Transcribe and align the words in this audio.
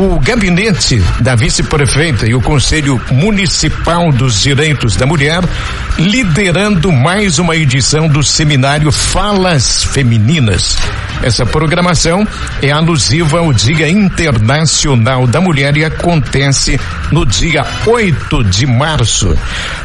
O 0.00 0.20
gabinete 0.20 1.02
da 1.18 1.34
vice-prefeita 1.34 2.24
e 2.24 2.32
o 2.32 2.40
Conselho 2.40 3.00
Municipal 3.10 4.12
dos 4.12 4.40
Direitos 4.40 4.94
da 4.94 5.04
Mulher 5.04 5.42
liderando 5.98 6.92
mais 6.92 7.40
uma 7.40 7.56
edição 7.56 8.06
do 8.06 8.22
seminário 8.22 8.92
Falas 8.92 9.82
Femininas. 9.82 10.76
Essa 11.20 11.44
programação 11.44 12.24
é 12.62 12.70
alusiva 12.70 13.40
ao 13.40 13.52
Dia 13.52 13.88
Internacional 13.88 15.26
da 15.26 15.40
Mulher 15.40 15.76
e 15.76 15.84
acontece 15.84 16.78
no 17.10 17.26
dia 17.26 17.66
8 17.84 18.44
de 18.44 18.66
março. 18.66 19.36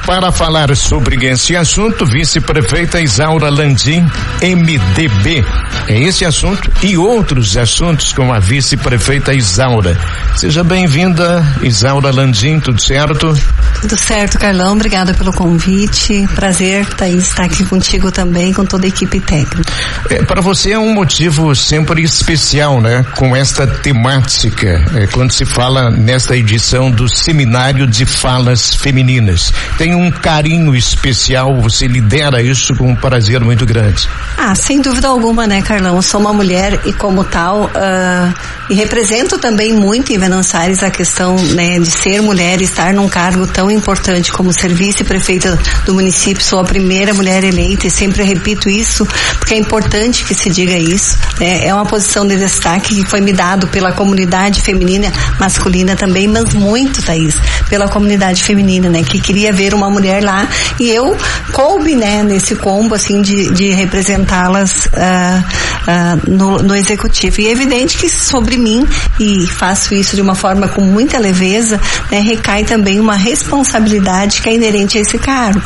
Para 0.05 0.31
falar 0.31 0.75
sobre 0.75 1.25
esse 1.25 1.55
assunto, 1.55 2.05
vice-prefeita 2.05 3.01
Isaura 3.01 3.49
Landim, 3.49 4.05
MDB. 4.43 5.43
É 5.87 5.99
esse 5.99 6.23
assunto 6.23 6.69
e 6.83 6.95
outros 6.95 7.57
assuntos 7.57 8.13
com 8.13 8.31
a 8.31 8.37
vice-prefeita 8.37 9.33
Isaura. 9.33 9.97
Seja 10.35 10.63
bem-vinda, 10.63 11.45
Isaura 11.61 12.11
Landim, 12.11 12.59
tudo 12.59 12.81
certo? 12.81 13.33
Tudo 13.81 13.97
certo, 13.97 14.37
Carlão. 14.39 14.73
Obrigada 14.73 15.13
pelo 15.13 15.31
convite. 15.31 16.27
Prazer, 16.35 16.85
Thaís, 16.95 17.27
estar 17.27 17.43
aqui 17.43 17.63
contigo 17.65 18.11
também, 18.11 18.51
com 18.53 18.65
toda 18.65 18.85
a 18.85 18.89
equipe 18.89 19.19
técnica. 19.19 19.71
É, 20.09 20.23
Para 20.23 20.41
você 20.41 20.71
é 20.71 20.79
um 20.79 20.93
motivo 20.93 21.55
sempre 21.55 22.01
especial, 22.01 22.81
né? 22.81 23.05
Com 23.15 23.35
esta 23.35 23.65
temática, 23.67 24.85
é, 24.95 25.07
quando 25.07 25.31
se 25.31 25.45
fala 25.45 25.89
nesta 25.89 26.35
edição 26.35 26.91
do 26.91 27.07
Seminário 27.07 27.87
de 27.87 28.05
Falas 28.05 28.73
Femininas. 28.75 29.53
Tem 29.77 29.95
um 29.95 30.09
carinho 30.11 30.75
especial, 30.75 31.61
você 31.61 31.87
lidera 31.87 32.41
isso 32.41 32.75
com 32.75 32.91
um 32.91 32.95
prazer 32.95 33.41
muito 33.41 33.65
grande. 33.65 34.09
Ah, 34.37 34.55
sem 34.55 34.81
dúvida 34.81 35.07
alguma, 35.07 35.45
né, 35.45 35.61
Carlão? 35.61 35.95
Eu 35.95 36.01
sou 36.01 36.19
uma 36.19 36.33
mulher 36.33 36.79
e 36.85 36.93
como 36.93 37.23
tal, 37.23 37.65
uh, 37.65 38.33
e 38.69 38.73
represento 38.73 39.37
também 39.37 39.73
muito 39.73 39.92
em 39.95 40.17
Venâncio 40.17 40.57
Aires 40.57 40.81
a 40.81 40.89
questão, 40.89 41.35
né, 41.35 41.77
de 41.79 41.89
ser 41.89 42.21
mulher 42.21 42.59
e 42.61 42.63
estar 42.63 42.93
num 42.93 43.07
cargo 43.07 43.45
tão 43.45 43.69
importante 43.69 44.31
como 44.31 44.51
ser 44.51 44.73
vice-prefeita 44.73 45.59
do 45.85 45.93
município. 45.93 46.43
Sou 46.43 46.59
a 46.59 46.63
primeira 46.63 47.13
mulher 47.13 47.43
eleita 47.43 47.85
e 47.85 47.91
sempre 47.91 48.23
repito 48.23 48.69
isso, 48.69 49.05
porque 49.37 49.53
é 49.53 49.57
importante 49.57 50.23
que 50.23 50.33
se 50.33 50.49
diga 50.49 50.75
isso. 50.75 51.17
Né? 51.39 51.67
É 51.67 51.73
uma 51.73 51.85
posição 51.85 52.25
de 52.25 52.35
destaque 52.35 52.95
que 52.95 53.05
foi 53.05 53.21
me 53.21 53.31
dado 53.31 53.67
pela 53.67 53.91
comunidade 53.91 54.61
feminina, 54.61 55.11
masculina 55.39 55.95
também, 55.95 56.27
mas 56.27 56.53
muito, 56.53 57.01
Thaís, 57.03 57.35
pela 57.69 57.87
comunidade 57.87 58.43
feminina, 58.43 58.89
né, 58.89 59.03
que 59.03 59.19
queria 59.19 59.53
ver 59.53 59.73
uma 59.73 59.89
mulher 59.89 60.23
lá 60.23 60.47
e 60.79 60.89
eu 60.89 61.15
coube, 61.51 61.95
né, 61.95 62.23
nesse 62.23 62.55
combo, 62.55 62.95
assim, 62.95 63.21
de, 63.21 63.51
de 63.51 63.71
representá-las 63.71 64.85
uh, 64.87 65.43
uh, 65.83 66.29
no, 66.29 66.57
no 66.57 66.75
executivo. 66.75 67.41
E 67.41 67.47
é 67.47 67.51
evidente 67.51 67.97
que 67.97 68.09
sobre 68.09 68.57
mim, 68.57 68.87
e 69.19 69.47
faço 69.47 69.93
isso 69.93 70.15
de 70.15 70.21
uma 70.21 70.35
forma 70.35 70.67
com 70.67 70.81
muita 70.81 71.17
leveza, 71.19 71.79
né, 72.11 72.19
recai 72.19 72.63
também 72.63 72.99
uma 72.99 73.15
responsabilidade 73.15 74.41
que 74.41 74.49
é 74.49 74.55
inerente 74.55 74.97
a 74.97 75.01
esse 75.01 75.17
cargo. 75.17 75.61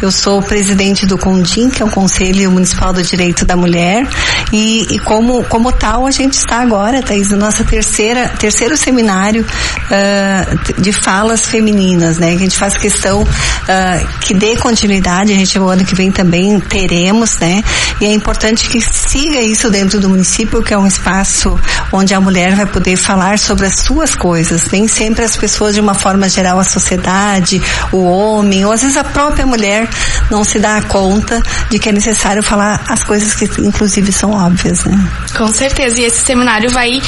Eu 0.00 0.12
sou 0.12 0.40
presidente 0.40 1.04
do 1.04 1.18
CONDIM, 1.18 1.70
que 1.70 1.82
é 1.82 1.84
o 1.84 1.90
Conselho 1.90 2.52
Municipal 2.52 2.92
do 2.92 3.02
Direito 3.02 3.44
da 3.44 3.56
Mulher, 3.56 4.06
e, 4.52 4.86
e 4.94 4.98
como, 5.00 5.42
como 5.44 5.72
tal 5.72 6.06
a 6.06 6.10
gente 6.12 6.34
está 6.34 6.60
agora, 6.60 7.02
Thaís, 7.02 7.30
na 7.30 7.36
nossa 7.36 7.64
terceira, 7.64 8.28
terceiro 8.38 8.76
seminário 8.76 9.44
uh, 9.44 10.80
de 10.80 10.92
falas 10.92 11.46
femininas, 11.46 12.18
né? 12.18 12.30
Que 12.30 12.36
a 12.36 12.38
gente 12.38 12.56
faz 12.56 12.76
questão 12.76 13.22
uh, 13.22 14.18
que 14.20 14.34
dê 14.34 14.56
continuidade, 14.56 15.32
a 15.32 15.36
gente 15.36 15.58
o 15.58 15.68
ano 15.68 15.84
que 15.84 15.96
vem 15.96 16.12
também 16.12 16.60
teremos, 16.60 17.36
né? 17.38 17.64
E 18.00 18.04
é 18.04 18.12
importante 18.12 18.68
que 18.68 18.80
siga 18.80 19.40
isso 19.40 19.68
dentro 19.68 19.98
do 19.98 20.08
município, 20.08 20.62
que 20.62 20.72
é 20.72 20.78
um 20.78 20.86
espaço 20.86 21.58
onde 21.92 22.14
a 22.14 22.20
mulher 22.20 22.54
vai 22.54 22.66
poder 22.66 22.96
falar 22.96 23.36
sobre 23.36 23.66
as 23.66 23.80
suas 23.80 24.14
coisas. 24.14 24.70
Nem 24.70 24.86
sempre 24.86 25.24
as 25.24 25.36
pessoas, 25.36 25.74
de 25.74 25.80
uma 25.80 25.94
forma 25.94 26.28
geral, 26.28 26.60
a 26.60 26.64
sociedade, 26.64 27.60
o 27.90 28.04
homem, 28.04 28.64
ou 28.64 28.70
às 28.70 28.82
vezes 28.82 28.96
a 28.96 29.02
própria 29.02 29.44
mulher 29.44 29.87
não 30.30 30.44
se 30.44 30.58
dá 30.58 30.80
conta 30.82 31.42
de 31.70 31.78
que 31.78 31.88
é 31.88 31.92
necessário 31.92 32.42
falar 32.42 32.82
as 32.88 33.02
coisas 33.02 33.34
que 33.34 33.44
inclusive 33.60 34.12
são 34.12 34.30
óbvias, 34.32 34.84
né? 34.84 34.98
Com 35.36 35.48
certeza. 35.48 36.00
E 36.00 36.04
esse 36.04 36.24
seminário 36.24 36.70
vai 36.70 37.00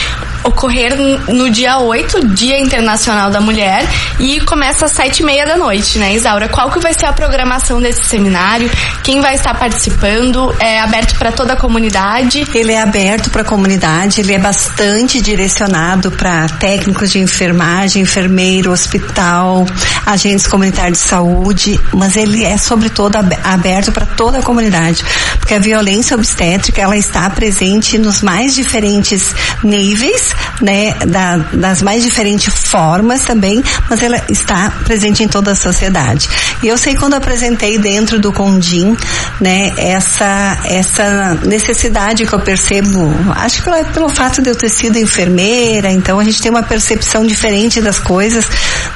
ocorrer 0.44 0.96
no 1.28 1.50
dia 1.50 1.78
8, 1.78 2.28
Dia 2.28 2.58
Internacional 2.58 3.30
da 3.30 3.40
Mulher, 3.40 3.86
e 4.18 4.40
começa 4.40 4.86
às 4.86 4.92
sete 4.92 5.20
e 5.20 5.24
meia 5.24 5.46
da 5.46 5.56
noite, 5.56 5.98
né, 5.98 6.14
Isaura? 6.14 6.48
Qual 6.48 6.70
que 6.70 6.78
vai 6.78 6.94
ser 6.94 7.06
a 7.06 7.12
programação 7.12 7.80
desse 7.80 8.04
seminário? 8.04 8.70
Quem 9.02 9.20
vai 9.20 9.34
estar 9.34 9.54
participando? 9.54 10.54
É 10.58 10.80
aberto 10.80 11.16
para 11.16 11.32
toda 11.32 11.54
a 11.54 11.56
comunidade? 11.56 12.46
Ele 12.54 12.72
é 12.72 12.80
aberto 12.80 13.30
para 13.30 13.42
a 13.42 13.44
comunidade, 13.44 14.20
ele 14.20 14.34
é 14.34 14.38
bastante 14.38 15.20
direcionado 15.20 16.10
para 16.10 16.48
técnicos 16.48 17.10
de 17.10 17.18
enfermagem, 17.18 18.02
enfermeiro, 18.02 18.72
hospital, 18.72 19.66
agentes 20.06 20.46
comunitários 20.46 20.98
de 20.98 21.04
saúde, 21.04 21.80
mas 21.92 22.16
ele 22.16 22.44
é 22.44 22.56
sobretudo 22.56 23.16
aberto 23.44 23.92
para 23.92 24.06
toda 24.06 24.38
a 24.38 24.42
comunidade, 24.42 25.04
porque 25.38 25.54
a 25.54 25.58
violência 25.58 26.16
obstétrica 26.16 26.80
ela 26.80 26.96
está 26.96 27.28
presente 27.30 27.98
nos 27.98 28.22
mais 28.22 28.54
diferentes 28.54 29.34
níveis, 29.62 30.29
né, 30.60 30.94
da, 31.06 31.38
das 31.52 31.82
mais 31.82 32.02
diferentes 32.02 32.52
formas 32.68 33.22
também, 33.22 33.62
mas 33.88 34.02
ela 34.02 34.22
está 34.28 34.70
presente 34.84 35.22
em 35.22 35.28
toda 35.28 35.52
a 35.52 35.56
sociedade. 35.56 36.28
E 36.62 36.68
eu 36.68 36.76
sei 36.76 36.94
quando 36.94 37.14
apresentei 37.14 37.78
dentro 37.78 38.18
do 38.20 38.32
Condim, 38.32 38.96
né, 39.40 39.72
essa 39.76 40.58
essa 40.64 41.34
necessidade 41.44 42.26
que 42.26 42.32
eu 42.32 42.40
percebo, 42.40 43.10
acho 43.36 43.62
que 43.62 43.70
é 43.70 43.84
pelo 43.84 44.08
fato 44.08 44.42
de 44.42 44.50
eu 44.50 44.56
ter 44.56 44.68
sido 44.68 44.98
enfermeira, 44.98 45.90
então 45.90 46.18
a 46.18 46.24
gente 46.24 46.40
tem 46.42 46.50
uma 46.50 46.62
percepção 46.62 47.24
diferente 47.24 47.80
das 47.80 47.98
coisas. 47.98 48.46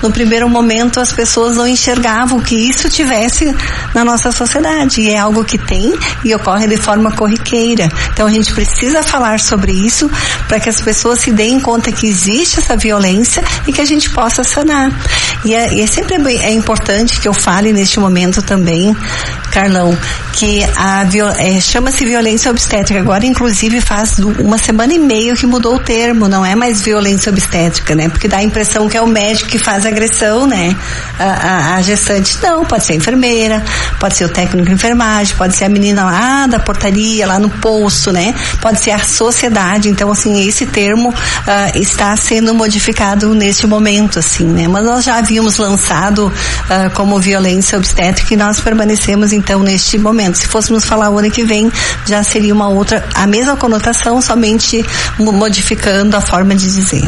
No 0.02 0.10
primeiro 0.10 0.48
momento 0.48 1.00
as 1.00 1.12
pessoas 1.12 1.56
não 1.56 1.66
enxergavam 1.66 2.40
que 2.40 2.54
isso 2.54 2.88
tivesse 2.90 3.54
na 3.94 4.04
nossa 4.04 4.30
sociedade 4.30 5.00
e 5.00 5.10
é 5.10 5.18
algo 5.18 5.44
que 5.44 5.58
tem 5.58 5.94
e 6.24 6.34
ocorre 6.34 6.66
de 6.66 6.76
forma 6.76 7.12
corriqueira. 7.12 7.88
Então 8.12 8.26
a 8.26 8.30
gente 8.30 8.52
precisa 8.52 9.02
falar 9.02 9.40
sobre 9.40 9.72
isso 9.72 10.10
para 10.46 10.60
que 10.60 10.68
as 10.68 10.80
pessoas 10.80 11.20
se 11.20 11.30
deem 11.30 11.53
conta 11.60 11.90
que 11.92 12.06
existe 12.06 12.58
essa 12.58 12.76
violência 12.76 13.42
e 13.66 13.72
que 13.72 13.80
a 13.80 13.84
gente 13.84 14.10
possa 14.10 14.44
sanar. 14.44 14.90
E 15.44 15.54
é, 15.54 15.80
é 15.80 15.86
sempre 15.86 16.14
é 16.36 16.52
importante 16.52 17.20
que 17.20 17.28
eu 17.28 17.34
fale 17.34 17.72
neste 17.72 18.00
momento 18.00 18.42
também, 18.42 18.96
Carlão, 19.50 19.96
que 20.32 20.64
a 20.76 21.06
é, 21.38 21.60
chama-se 21.60 22.04
violência 22.04 22.50
obstétrica. 22.50 23.00
Agora, 23.00 23.24
inclusive, 23.24 23.80
faz 23.80 24.18
uma 24.18 24.58
semana 24.58 24.92
e 24.92 24.98
meia 24.98 25.34
que 25.36 25.46
mudou 25.46 25.76
o 25.76 25.78
termo, 25.78 26.28
não 26.28 26.44
é 26.44 26.54
mais 26.54 26.80
violência 26.80 27.30
obstétrica, 27.30 27.94
né? 27.94 28.08
Porque 28.08 28.26
dá 28.26 28.38
a 28.38 28.42
impressão 28.42 28.88
que 28.88 28.96
é 28.96 29.00
o 29.00 29.06
médico 29.06 29.48
que 29.50 29.58
faz 29.58 29.86
agressão, 29.86 30.46
né? 30.46 30.74
A, 31.18 31.24
a, 31.24 31.74
a 31.76 31.82
gestante. 31.82 32.36
Não, 32.42 32.64
pode 32.64 32.84
ser 32.84 32.94
a 32.94 32.96
enfermeira, 32.96 33.62
pode 34.00 34.16
ser 34.16 34.24
o 34.24 34.28
técnico 34.28 34.66
de 34.66 34.74
enfermagem, 34.74 35.36
pode 35.36 35.54
ser 35.54 35.66
a 35.66 35.68
menina 35.68 36.04
lá 36.04 36.46
da 36.46 36.58
portaria, 36.58 37.26
lá 37.26 37.38
no 37.38 37.50
posto, 37.50 38.12
né? 38.12 38.34
Pode 38.60 38.80
ser 38.80 38.90
a 38.90 38.98
sociedade. 38.98 39.88
Então, 39.88 40.10
assim, 40.10 40.46
esse 40.46 40.66
termo 40.66 41.14
uh, 41.46 41.78
está 41.78 42.16
sendo 42.16 42.54
modificado 42.54 43.34
neste 43.34 43.66
momento, 43.66 44.18
assim, 44.18 44.44
né? 44.44 44.68
Mas 44.68 44.84
nós 44.84 45.04
já 45.04 45.16
havíamos 45.16 45.56
lançado 45.58 46.26
uh, 46.26 46.90
como 46.94 47.18
violência 47.18 47.78
obstétrica 47.78 48.34
e 48.34 48.36
nós 48.36 48.60
permanecemos, 48.60 49.32
então, 49.32 49.62
neste 49.62 49.98
momento. 49.98 50.36
Se 50.38 50.48
fôssemos 50.48 50.84
falar 50.84 51.10
o 51.10 51.18
ano 51.18 51.30
que 51.30 51.44
vem, 51.44 51.70
já 52.06 52.22
seria 52.22 52.54
uma 52.54 52.68
outra, 52.68 53.06
a 53.14 53.26
mesma 53.26 53.56
conotação, 53.56 54.20
somente 54.20 54.84
modificando 55.18 56.16
a 56.16 56.20
forma 56.20 56.54
de 56.54 56.66
dizer. 56.66 57.04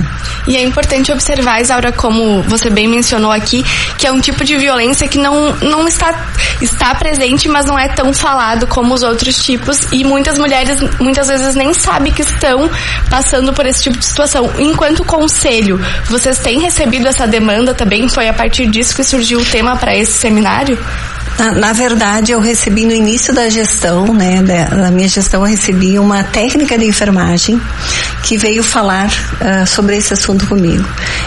E 0.47 0.57
é 0.57 0.63
importante 0.63 1.13
observar, 1.13 1.61
Isaura, 1.61 1.93
como 1.93 2.43
você 2.43 2.71
bem 2.71 2.89
mencionou 2.89 3.33
aqui, 3.33 3.65
que 3.99 4.07
é 4.07 4.13
um 4.13 4.21
tipo 4.21 4.45
de 4.45 4.57
violência 4.57 5.09
que 5.09 5.19
não, 5.19 5.55
não 5.57 5.89
está, 5.89 6.29
está 6.61 6.95
presente, 6.95 7.49
mas 7.49 7.67
não 7.67 7.79
é 7.79 7.89
tão 7.89 8.13
falado 8.13 8.67
como 8.67 8.95
os 8.95 9.03
outros 9.03 9.45
tipos 9.45 9.87
e 9.93 10.05
muitas 10.05 10.39
mulheres 10.39 10.79
muitas 11.01 11.29
vezes 11.29 11.55
nem 11.55 11.73
sabem 11.75 12.13
que 12.13 12.23
estão 12.23 12.71
passando 13.11 13.53
por 13.53 13.67
esse 13.67 13.85
tipo 13.85 13.99
de 13.99 14.07
situação. 14.17 14.51
Enquanto 14.59 15.05
conselho, 15.05 15.79
vocês 16.07 16.39
têm 16.39 16.61
recebido 16.61 17.07
essa 17.07 17.27
demanda 17.27 17.75
também? 17.75 18.09
Foi 18.09 18.29
a 18.29 18.33
partir 18.33 18.67
disso 18.67 18.97
que 18.97 19.05
surgiu 19.05 19.41
o 19.41 19.45
tema 19.45 19.77
para 19.77 19.95
esse 19.95 20.13
seminário? 20.13 20.79
Na, 21.39 21.53
na, 21.53 21.73
verdade, 21.75 22.33
eu 22.33 22.41
recebi 22.41 22.87
no 22.87 22.93
início 22.93 23.35
da 23.35 23.51
gestão, 23.51 24.07
né, 24.15 24.43
da, 24.43 24.65
da, 24.85 24.91
minha 24.91 25.07
gestão, 25.07 25.43
eu 25.43 25.47
recebi 25.47 25.99
uma 25.99 26.25
técnica 26.25 26.79
de 26.79 26.87
enfermagem 26.87 27.61
que 28.23 28.39
veio 28.39 28.63
falar 28.63 29.09
uh, 29.09 29.67
sobre 29.67 29.99
esse 29.99 30.15
assunto 30.15 30.47
comigo. 30.47 30.83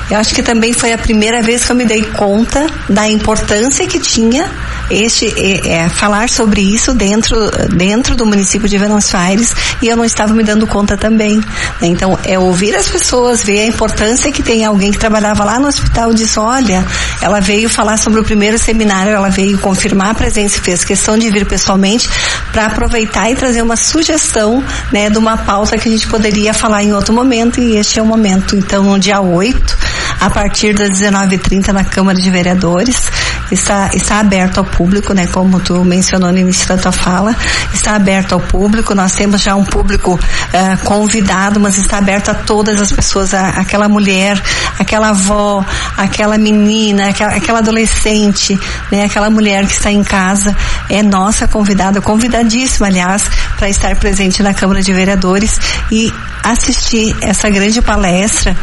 Eu 0.10 0.18
acho 0.18 0.34
que 0.34 0.42
também 0.42 0.74
foi 0.74 0.94
a 0.94 0.98
primeira 0.98 1.44
vez 1.44 1.64
que 1.64 1.72
eu 1.72 1.76
me 1.76 1.86
dei 1.86 2.02
conta 2.02 2.66
da 2.90 3.08
importância 3.08 3.86
que 3.86 4.00
tinha 4.00 4.50
este 4.90 5.28
é, 5.38 5.84
é, 5.84 5.90
falar 5.90 6.30
sobre 6.30 6.62
isso 6.62 6.94
dentro 6.94 7.38
dentro 7.76 8.16
do 8.16 8.26
município 8.26 8.68
de 8.68 8.78
Venâncio 8.78 9.18
Aires 9.18 9.54
e 9.82 9.88
eu 9.88 9.96
não 9.96 10.06
estava 10.06 10.34
me 10.34 10.44
dando 10.44 10.66
conta 10.68 10.98
também. 10.98 11.38
Né? 11.82 11.88
Então 11.88 12.18
é 12.24 12.38
ouvir 12.38 12.76
as 12.76 12.88
pessoas, 12.88 13.44
ver 13.44 13.62
a 13.62 13.66
importância 13.66 14.32
que 14.32 14.44
tem 14.44 14.66
alguém 14.66 14.92
que 14.92 14.98
trabalhava 14.98 15.44
lá 15.44 15.60
no 15.60 15.68
hospital 15.68 16.14
disse, 16.14 16.40
olha, 16.40 16.86
ela 17.22 17.40
veio 17.40 17.70
falar 17.70 17.98
sobre 17.98 18.20
o 18.20 18.24
primeiro 18.24 18.58
seminário, 18.58 19.12
ela 19.12 19.30
veio 19.30 19.58
confirmar 19.60 20.12
a 20.12 20.14
presença 20.14 20.58
e 20.58 20.62
fez 20.62 20.84
questão 20.84 21.18
de 21.18 21.30
vir 21.30 21.46
pessoalmente 21.46 22.10
para 22.52 22.66
aproveitar 22.66 23.30
e 23.30 23.36
trazer 23.36 23.62
uma 23.62 23.76
sugestão, 23.76 24.64
né, 24.92 25.10
de 25.10 25.18
uma 25.18 25.38
pauta 25.38 25.78
que 25.78 25.88
a 25.88 25.92
gente 25.92 26.08
poderia 26.08 26.54
falar 26.54 26.84
em 26.84 26.94
outro 26.94 27.14
momento 27.14 27.60
e 27.60 27.78
este 27.78 28.00
é 28.00 28.02
o 28.02 28.06
momento. 28.06 28.56
Então 28.56 28.84
no 28.84 29.00
dia 29.00 29.22
8, 29.22 29.78
a 30.20 30.30
partir 30.30 30.74
das 30.74 30.90
19h30 30.90 31.70
na 31.70 31.84
Câmara 31.84 32.20
de 32.20 32.30
Vereadores, 32.30 33.10
está, 33.52 33.90
está 33.94 34.20
aberto 34.20 34.60
ao 34.60 34.66
público, 34.66 35.14
né? 35.14 35.28
Como 35.28 35.60
tu 35.60 35.84
mencionou 35.84 36.32
no 36.32 36.38
início 36.38 36.68
da 36.68 36.78
tua 36.78 36.92
fala, 36.92 37.36
está 37.74 37.96
aberto 37.96 38.34
ao 38.34 38.40
público. 38.40 38.94
Nós 38.94 39.14
temos 39.14 39.42
já 39.42 39.56
um 39.56 39.64
público 39.64 40.14
uh, 40.16 40.86
convidado, 40.86 41.60
mas 41.60 41.78
está 41.78 41.98
aberto 41.98 42.30
a 42.30 42.34
todas 42.34 42.82
as 42.82 42.92
pessoas, 42.92 43.34
a, 43.34 43.50
aquela 43.50 43.88
mulher, 43.88 44.42
aquela 44.78 45.10
avó, 45.10 45.64
aquela 45.98 46.38
menina, 46.38 47.10
aquela, 47.10 47.36
aquela 47.36 47.60
adolescente, 47.60 48.60
né? 48.92 49.06
Aquela 49.06 49.30
mulher 49.30 49.66
que 49.66 49.74
está 49.74 49.92
em 49.92 50.04
casa 50.04 50.56
é 50.90 51.02
nossa 51.02 51.48
convidada, 51.48 52.02
convidadíssima, 52.02 52.88
aliás, 52.88 53.24
para 53.58 53.70
estar 53.70 53.96
presente 53.96 54.44
na 54.44 54.54
Câmara 54.54 54.82
de 54.82 54.94
Vereadores 54.94 55.60
e 55.92 56.14
assistir 56.44 57.16
essa 57.22 57.50
grande 57.50 57.82
palestra 57.82 58.56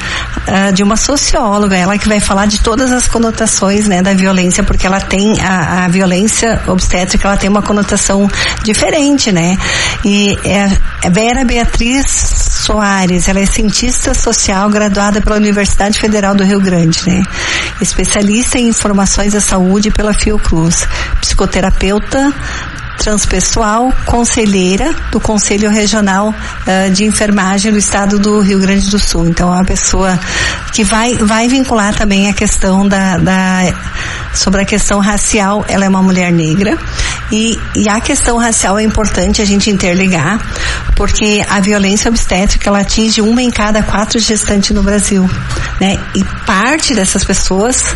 uh, 0.48 0.72
de 0.72 0.82
uma 0.82 0.96
socióloga, 0.96 1.45
ela 1.72 1.98
que 1.98 2.08
vai 2.08 2.20
falar 2.20 2.46
de 2.46 2.60
todas 2.60 2.92
as 2.92 3.06
conotações, 3.06 3.88
né, 3.88 4.02
da 4.02 4.14
violência, 4.14 4.62
porque 4.62 4.86
ela 4.86 5.00
tem 5.00 5.40
a, 5.40 5.84
a 5.84 5.88
violência 5.88 6.62
obstétrica, 6.66 7.28
ela 7.28 7.36
tem 7.36 7.48
uma 7.48 7.62
conotação 7.62 8.28
diferente, 8.62 9.30
né? 9.32 9.56
E 10.04 10.36
é, 10.44 10.70
é 11.06 11.10
Vera 11.10 11.44
Beatriz 11.44 12.06
Soares, 12.06 13.28
ela 13.28 13.40
é 13.40 13.46
cientista 13.46 14.14
social 14.14 14.68
graduada 14.70 15.20
pela 15.20 15.36
Universidade 15.36 15.98
Federal 15.98 16.34
do 16.34 16.44
Rio 16.44 16.60
Grande, 16.60 17.02
né? 17.06 17.22
Especialista 17.80 18.58
em 18.58 18.68
informações 18.68 19.32
da 19.32 19.40
saúde 19.40 19.90
pela 19.90 20.12
Fiocruz, 20.12 20.86
psicoterapeuta, 21.20 22.32
transpessoal, 22.98 23.92
conselheira 24.04 24.94
do 25.10 25.20
Conselho 25.20 25.70
Regional 25.70 26.28
uh, 26.30 26.90
de 26.90 27.04
Enfermagem 27.04 27.72
do 27.72 27.78
Estado 27.78 28.18
do 28.18 28.40
Rio 28.40 28.58
Grande 28.58 28.90
do 28.90 28.98
Sul. 28.98 29.26
Então, 29.28 29.52
é 29.52 29.56
uma 29.56 29.64
pessoa 29.64 30.18
que 30.72 30.82
vai, 30.84 31.14
vai 31.14 31.48
vincular 31.48 31.94
também 31.94 32.28
a 32.28 32.32
questão 32.32 32.86
da, 32.86 33.16
da 33.18 33.60
sobre 34.34 34.62
a 34.62 34.64
questão 34.64 35.00
racial, 35.00 35.64
ela 35.68 35.84
é 35.84 35.88
uma 35.88 36.02
mulher 36.02 36.30
negra 36.30 36.76
e, 37.32 37.58
e 37.74 37.88
a 37.88 38.00
questão 38.00 38.36
racial 38.36 38.78
é 38.78 38.82
importante 38.82 39.40
a 39.40 39.44
gente 39.44 39.70
interligar, 39.70 40.38
porque 40.94 41.44
a 41.48 41.60
violência 41.60 42.08
obstétrica 42.08 42.68
ela 42.68 42.80
atinge 42.80 43.20
uma 43.20 43.42
em 43.42 43.50
cada 43.50 43.82
quatro 43.82 44.18
gestantes 44.18 44.70
no 44.70 44.82
Brasil, 44.82 45.28
né? 45.80 45.98
E 46.14 46.22
parte 46.44 46.94
dessas 46.94 47.24
pessoas 47.24 47.94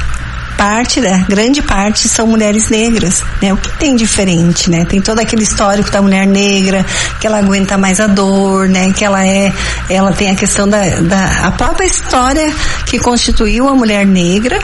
parte, 0.61 1.01
né, 1.01 1.25
grande 1.27 1.63
parte 1.63 2.07
são 2.07 2.27
mulheres 2.27 2.69
negras, 2.69 3.25
né? 3.41 3.51
O 3.51 3.57
que 3.57 3.73
tem 3.79 3.97
diferente, 3.97 4.69
né? 4.69 4.85
Tem 4.85 5.01
todo 5.01 5.19
aquele 5.19 5.43
histórico 5.43 5.91
da 5.91 6.03
mulher 6.03 6.27
negra, 6.27 6.85
que 7.19 7.27
ela 7.27 7.39
aguenta 7.39 7.79
mais 7.79 7.99
a 7.99 8.07
dor, 8.07 8.69
né? 8.69 8.93
Que 8.93 9.03
ela 9.03 9.27
é, 9.27 9.51
ela 9.89 10.13
tem 10.13 10.31
a 10.31 10.35
questão 10.35 10.69
da, 10.69 10.83
da 11.01 11.47
a 11.47 11.51
própria 11.53 11.87
história 11.87 12.55
que 12.85 12.99
constituiu 12.99 13.71
a 13.71 13.75
mulher 13.75 14.05
negra, 14.05 14.59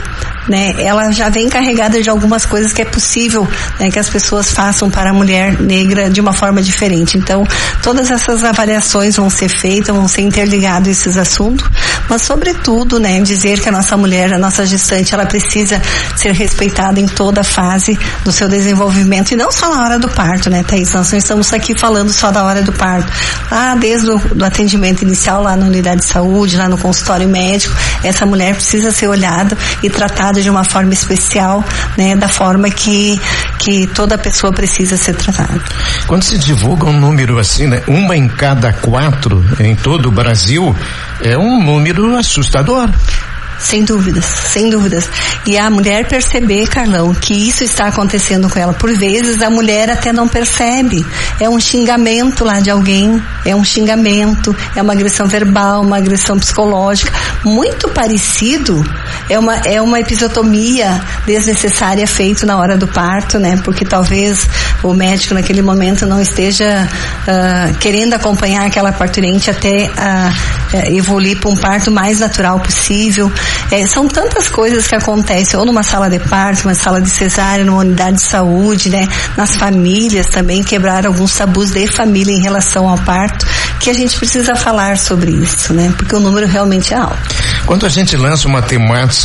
né? 0.47 0.75
Ela 0.79 1.11
já 1.11 1.29
vem 1.29 1.49
carregada 1.49 2.01
de 2.01 2.09
algumas 2.09 2.45
coisas 2.45 2.73
que 2.73 2.81
é 2.81 2.85
possível, 2.85 3.47
né, 3.79 3.89
que 3.91 3.99
as 3.99 4.09
pessoas 4.09 4.51
façam 4.51 4.89
para 4.89 5.09
a 5.09 5.13
mulher 5.13 5.59
negra 5.61 6.09
de 6.09 6.21
uma 6.21 6.33
forma 6.33 6.61
diferente. 6.61 7.17
Então, 7.17 7.45
todas 7.81 8.09
essas 8.11 8.43
avaliações 8.43 9.15
vão 9.15 9.29
ser 9.29 9.49
feitas, 9.49 9.95
vão 9.95 10.07
ser 10.07 10.21
interligados 10.21 10.87
esses 10.87 11.17
assuntos, 11.17 11.67
mas 12.09 12.21
sobretudo, 12.21 12.99
né, 12.99 13.19
dizer 13.21 13.59
que 13.59 13.69
a 13.69 13.71
nossa 13.71 13.97
mulher, 13.97 14.33
a 14.33 14.37
nossa 14.37 14.65
gestante, 14.65 15.13
ela 15.13 15.25
precisa 15.25 15.81
ser 16.15 16.33
respeitada 16.33 16.99
em 16.99 17.07
toda 17.07 17.41
a 17.41 17.43
fase 17.43 17.97
do 18.23 18.31
seu 18.31 18.47
desenvolvimento 18.47 19.31
e 19.31 19.35
não 19.35 19.51
só 19.51 19.69
na 19.69 19.83
hora 19.83 19.99
do 19.99 20.07
parto, 20.09 20.49
né, 20.49 20.63
Thaís? 20.63 20.93
Nós 20.93 21.11
não 21.11 21.17
estamos 21.17 21.53
aqui 21.53 21.77
falando 21.77 22.11
só 22.11 22.31
da 22.31 22.43
hora 22.43 22.61
do 22.61 22.71
parto. 22.71 23.11
Lá 23.51 23.75
desde 23.75 24.09
o 24.09 24.17
do 24.17 24.45
atendimento 24.45 25.01
inicial, 25.01 25.43
lá 25.43 25.55
na 25.55 25.65
unidade 25.65 26.01
de 26.01 26.07
saúde, 26.07 26.57
lá 26.57 26.67
no 26.67 26.77
consultório 26.77 27.27
médico, 27.27 27.75
essa 28.03 28.25
mulher 28.25 28.55
precisa 28.55 28.91
ser 28.91 29.07
olhada 29.07 29.57
e 29.81 29.89
tratada 29.89 30.36
de 30.41 30.49
uma 30.49 30.63
forma 30.63 30.93
especial, 30.93 31.63
né, 31.97 32.15
da 32.15 32.27
forma 32.27 32.69
que, 32.69 33.19
que 33.59 33.87
toda 33.87 34.17
pessoa 34.17 34.51
precisa 34.53 34.97
ser 34.97 35.15
tratada. 35.15 35.61
Quando 36.07 36.23
se 36.23 36.37
divulga 36.37 36.85
um 36.85 36.99
número 36.99 37.39
assim, 37.39 37.67
né, 37.67 37.81
uma 37.87 38.15
em 38.15 38.27
cada 38.27 38.73
quatro 38.73 39.43
em 39.59 39.75
todo 39.75 40.07
o 40.09 40.11
Brasil, 40.11 40.75
é 41.21 41.37
um 41.37 41.63
número 41.63 42.15
assustador. 42.15 42.89
Sem 43.59 43.83
dúvidas, 43.83 44.25
sem 44.25 44.69
dúvidas. 44.69 45.09
E 45.45 45.57
a 45.57 45.69
mulher 45.69 46.07
perceber, 46.07 46.67
Carlão, 46.67 47.13
que 47.13 47.33
isso 47.33 47.63
está 47.63 47.87
acontecendo 47.87 48.47
com 48.49 48.59
ela. 48.59 48.73
Por 48.73 48.95
vezes 48.95 49.41
a 49.41 49.49
mulher 49.49 49.89
até 49.89 50.13
não 50.13 50.27
percebe. 50.27 51.05
É 51.39 51.49
um 51.49 51.59
xingamento 51.59 52.43
lá 52.43 52.59
de 52.59 52.69
alguém, 52.69 53.21
é 53.45 53.55
um 53.55 53.63
xingamento, 53.63 54.55
é 54.75 54.81
uma 54.81 54.93
agressão 54.93 55.27
verbal, 55.27 55.81
uma 55.81 55.97
agressão 55.97 56.37
psicológica. 56.37 57.11
Muito 57.43 57.89
parecido, 57.89 58.83
é 59.29 59.37
uma, 59.37 59.55
é 59.57 59.81
uma 59.81 59.99
episiotomia 59.99 61.01
desnecessária 61.25 62.07
feita 62.07 62.45
na 62.45 62.57
hora 62.57 62.77
do 62.77 62.87
parto, 62.87 63.39
né? 63.39 63.59
Porque 63.63 63.83
talvez 63.83 64.47
o 64.83 64.93
médico 64.93 65.33
naquele 65.33 65.61
momento 65.61 66.05
não 66.05 66.21
esteja 66.21 66.87
uh, 66.87 67.77
querendo 67.77 68.13
acompanhar 68.13 68.65
aquela 68.65 68.91
parturiente 68.91 69.49
até 69.49 69.89
uh, 69.89 70.93
evoluir 70.95 71.39
para 71.39 71.49
um 71.49 71.55
parto 71.55 71.91
mais 71.91 72.19
natural 72.19 72.59
possível. 72.59 73.31
É, 73.71 73.85
são 73.85 74.07
tantas 74.07 74.47
coisas 74.47 74.87
que 74.87 74.95
acontecem, 74.95 75.59
ou 75.59 75.65
numa 75.65 75.83
sala 75.83 76.09
de 76.09 76.19
parto, 76.19 76.65
uma 76.65 76.75
sala 76.75 77.01
de 77.01 77.09
cesárea, 77.09 77.65
numa 77.65 77.79
unidade 77.79 78.17
de 78.17 78.23
saúde, 78.23 78.89
né? 78.89 79.07
Nas 79.35 79.55
famílias 79.57 80.27
também, 80.27 80.63
quebrar 80.63 81.05
alguns 81.05 81.35
tabus 81.35 81.71
de 81.71 81.87
família 81.87 82.33
em 82.33 82.41
relação 82.41 82.87
ao 82.87 82.97
parto, 82.97 83.45
que 83.79 83.89
a 83.89 83.93
gente 83.93 84.17
precisa 84.17 84.55
falar 84.55 84.97
sobre 84.97 85.31
isso, 85.31 85.73
né? 85.73 85.93
Porque 85.97 86.15
o 86.15 86.19
número 86.19 86.47
realmente 86.47 86.93
é 86.93 86.97
alto. 86.97 87.35
Quando 87.65 87.85
a 87.85 87.89
gente 87.89 88.15
lança 88.15 88.47
uma 88.47 88.61
temática 88.61 89.16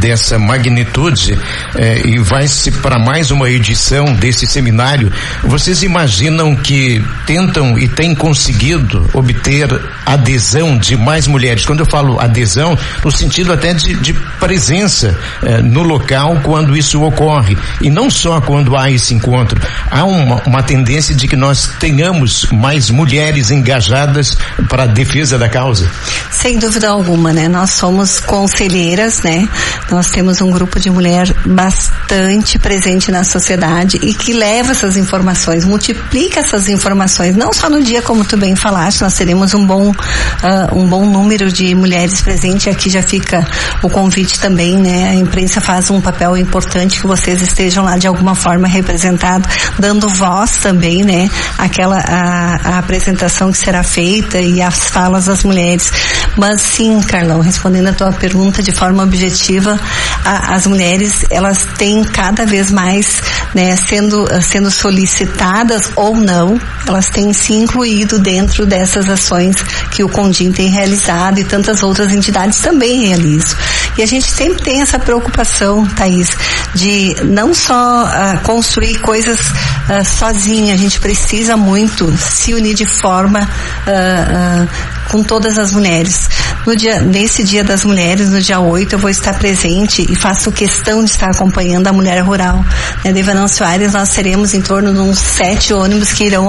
dessa 0.00 0.38
magnitude 0.38 1.38
eh, 1.74 2.02
e 2.04 2.18
vai-se 2.18 2.70
para 2.70 2.98
mais 2.98 3.30
uma 3.30 3.50
edição 3.50 4.14
desse 4.14 4.46
seminário, 4.46 5.12
vocês 5.42 5.82
imaginam 5.82 6.54
que 6.56 7.02
tentam 7.26 7.78
e 7.78 7.88
têm 7.88 8.14
conseguido 8.14 9.08
obter 9.12 9.68
adesão 10.06 10.78
de 10.78 10.96
mais 10.96 11.26
mulheres? 11.26 11.64
Quando 11.64 11.80
eu 11.80 11.86
falo 11.86 12.20
adesão, 12.20 12.78
no 13.04 13.10
sentido 13.10 13.52
até 13.52 13.74
de, 13.74 13.94
de 13.94 14.12
presença 14.38 15.18
eh, 15.42 15.62
no 15.62 15.82
local 15.82 16.40
quando 16.42 16.76
isso 16.76 17.02
ocorre. 17.02 17.56
E 17.80 17.90
não 17.90 18.10
só 18.10 18.40
quando 18.40 18.76
há 18.76 18.90
esse 18.90 19.14
encontro. 19.14 19.60
Há 19.90 20.04
uma, 20.04 20.42
uma 20.46 20.62
tendência 20.62 21.14
de 21.14 21.26
que 21.26 21.36
nós 21.36 21.70
tenhamos 21.78 22.46
mais 22.52 22.90
mulheres 22.90 23.50
engajadas 23.50 24.36
para 24.68 24.84
a 24.84 24.86
defesa 24.86 25.38
da 25.38 25.48
causa. 25.48 25.90
Sem 26.30 26.58
dúvida 26.58 26.88
alguma, 26.88 27.32
né? 27.32 27.48
Nós 27.48 27.70
somos 27.70 28.20
conselheiras, 28.20 29.20
né? 29.24 29.48
Nós 29.90 30.08
temos 30.10 30.40
um 30.40 30.50
grupo 30.50 30.78
de 30.78 30.90
mulher 30.90 31.34
bastante 31.46 32.58
presente 32.58 33.10
na 33.10 33.24
sociedade 33.24 33.98
e 34.02 34.14
que 34.14 34.32
leva 34.32 34.72
essas 34.72 34.96
informações, 34.96 35.64
multiplica 35.64 36.40
essas 36.40 36.68
informações, 36.68 37.34
não 37.34 37.52
só 37.52 37.68
no 37.68 37.82
dia 37.82 38.02
como 38.02 38.24
tu 38.24 38.36
bem 38.36 38.54
falaste, 38.54 39.00
nós 39.00 39.14
teremos 39.14 39.54
um 39.54 39.66
bom, 39.66 39.90
uh, 39.90 40.78
um 40.78 40.86
bom 40.86 41.04
número 41.06 41.50
de 41.50 41.74
mulheres 41.74 42.20
presentes, 42.20 42.68
aqui 42.68 42.90
já 42.90 43.02
fica 43.02 43.46
o 43.82 43.88
convite 43.88 44.38
também, 44.38 44.76
né? 44.76 45.08
A 45.10 45.14
imprensa 45.14 45.60
faz 45.60 45.90
um 45.90 46.00
papel 46.00 46.36
importante 46.36 47.00
que 47.00 47.06
vocês 47.06 47.40
estejam 47.40 47.84
lá 47.84 47.96
de 47.96 48.06
alguma 48.06 48.34
forma 48.34 48.68
representados, 48.68 49.48
dando 49.78 50.08
voz 50.08 50.58
também, 50.58 51.02
né? 51.02 51.30
Aquela, 51.58 51.98
a, 51.98 52.76
a 52.76 52.78
apresentação 52.78 53.50
que 53.50 53.58
será 53.58 53.82
feita 53.82 54.38
e 54.38 54.60
as 54.60 54.88
falas 54.90 55.26
das 55.26 55.42
mulheres. 55.44 55.90
Mas 56.36 56.60
sim, 56.60 57.00
Carlão, 57.02 57.40
respondendo 57.40 57.88
a 57.88 57.92
tua 57.92 58.12
pergunta 58.12 58.62
de 58.62 58.72
forma 58.72 59.06
objetiva, 59.14 59.78
a, 60.24 60.54
as 60.54 60.66
mulheres, 60.66 61.24
elas 61.30 61.66
têm 61.78 62.02
cada 62.04 62.44
vez 62.44 62.70
mais, 62.70 63.22
né, 63.54 63.76
sendo, 63.76 64.26
sendo 64.42 64.70
solicitadas 64.70 65.92
ou 65.94 66.16
não, 66.16 66.60
elas 66.86 67.08
têm 67.08 67.32
se 67.32 67.54
incluído 67.54 68.18
dentro 68.18 68.66
dessas 68.66 69.08
ações 69.08 69.56
que 69.90 70.02
o 70.02 70.08
Condim 70.08 70.52
tem 70.52 70.68
realizado 70.68 71.38
e 71.38 71.44
tantas 71.44 71.82
outras 71.82 72.12
entidades 72.12 72.58
também 72.58 73.06
realizam. 73.06 73.56
E 73.96 74.02
a 74.02 74.06
gente 74.06 74.26
sempre 74.26 74.62
tem 74.62 74.82
essa 74.82 74.98
preocupação, 74.98 75.86
Thaís, 75.86 76.30
de 76.74 77.16
não 77.24 77.54
só 77.54 78.04
uh, 78.04 78.40
construir 78.42 78.98
coisas 78.98 79.38
uh, 79.38 80.04
sozinha, 80.04 80.74
a 80.74 80.76
gente 80.76 80.98
precisa 80.98 81.56
muito 81.56 82.10
se 82.18 82.52
unir 82.54 82.74
de 82.74 82.86
forma 82.86 83.40
uh, 83.40 84.68
com 85.10 85.22
todas 85.22 85.58
as 85.58 85.72
mulheres. 85.72 86.28
No 86.66 86.74
dia, 86.74 87.00
nesse 87.00 87.42
Dia 87.44 87.62
das 87.62 87.84
Mulheres, 87.84 88.30
no 88.30 88.40
dia 88.40 88.60
8, 88.60 88.94
eu 88.94 88.98
vou 88.98 89.10
estar 89.10 89.34
presente 89.34 90.06
e 90.10 90.14
faço 90.14 90.50
questão 90.50 91.04
de 91.04 91.10
estar 91.10 91.30
acompanhando 91.30 91.86
a 91.88 91.92
mulher 91.92 92.20
rural. 92.20 92.64
Né, 93.04 93.12
de 93.12 93.22
Venâncio 93.22 93.64
Aires, 93.64 93.92
nós 93.92 94.08
teremos 94.08 94.54
em 94.54 94.62
torno 94.62 94.92
de 94.92 95.00
uns 95.00 95.18
sete 95.18 95.74
ônibus 95.74 96.12
que 96.12 96.24
irão, 96.24 96.48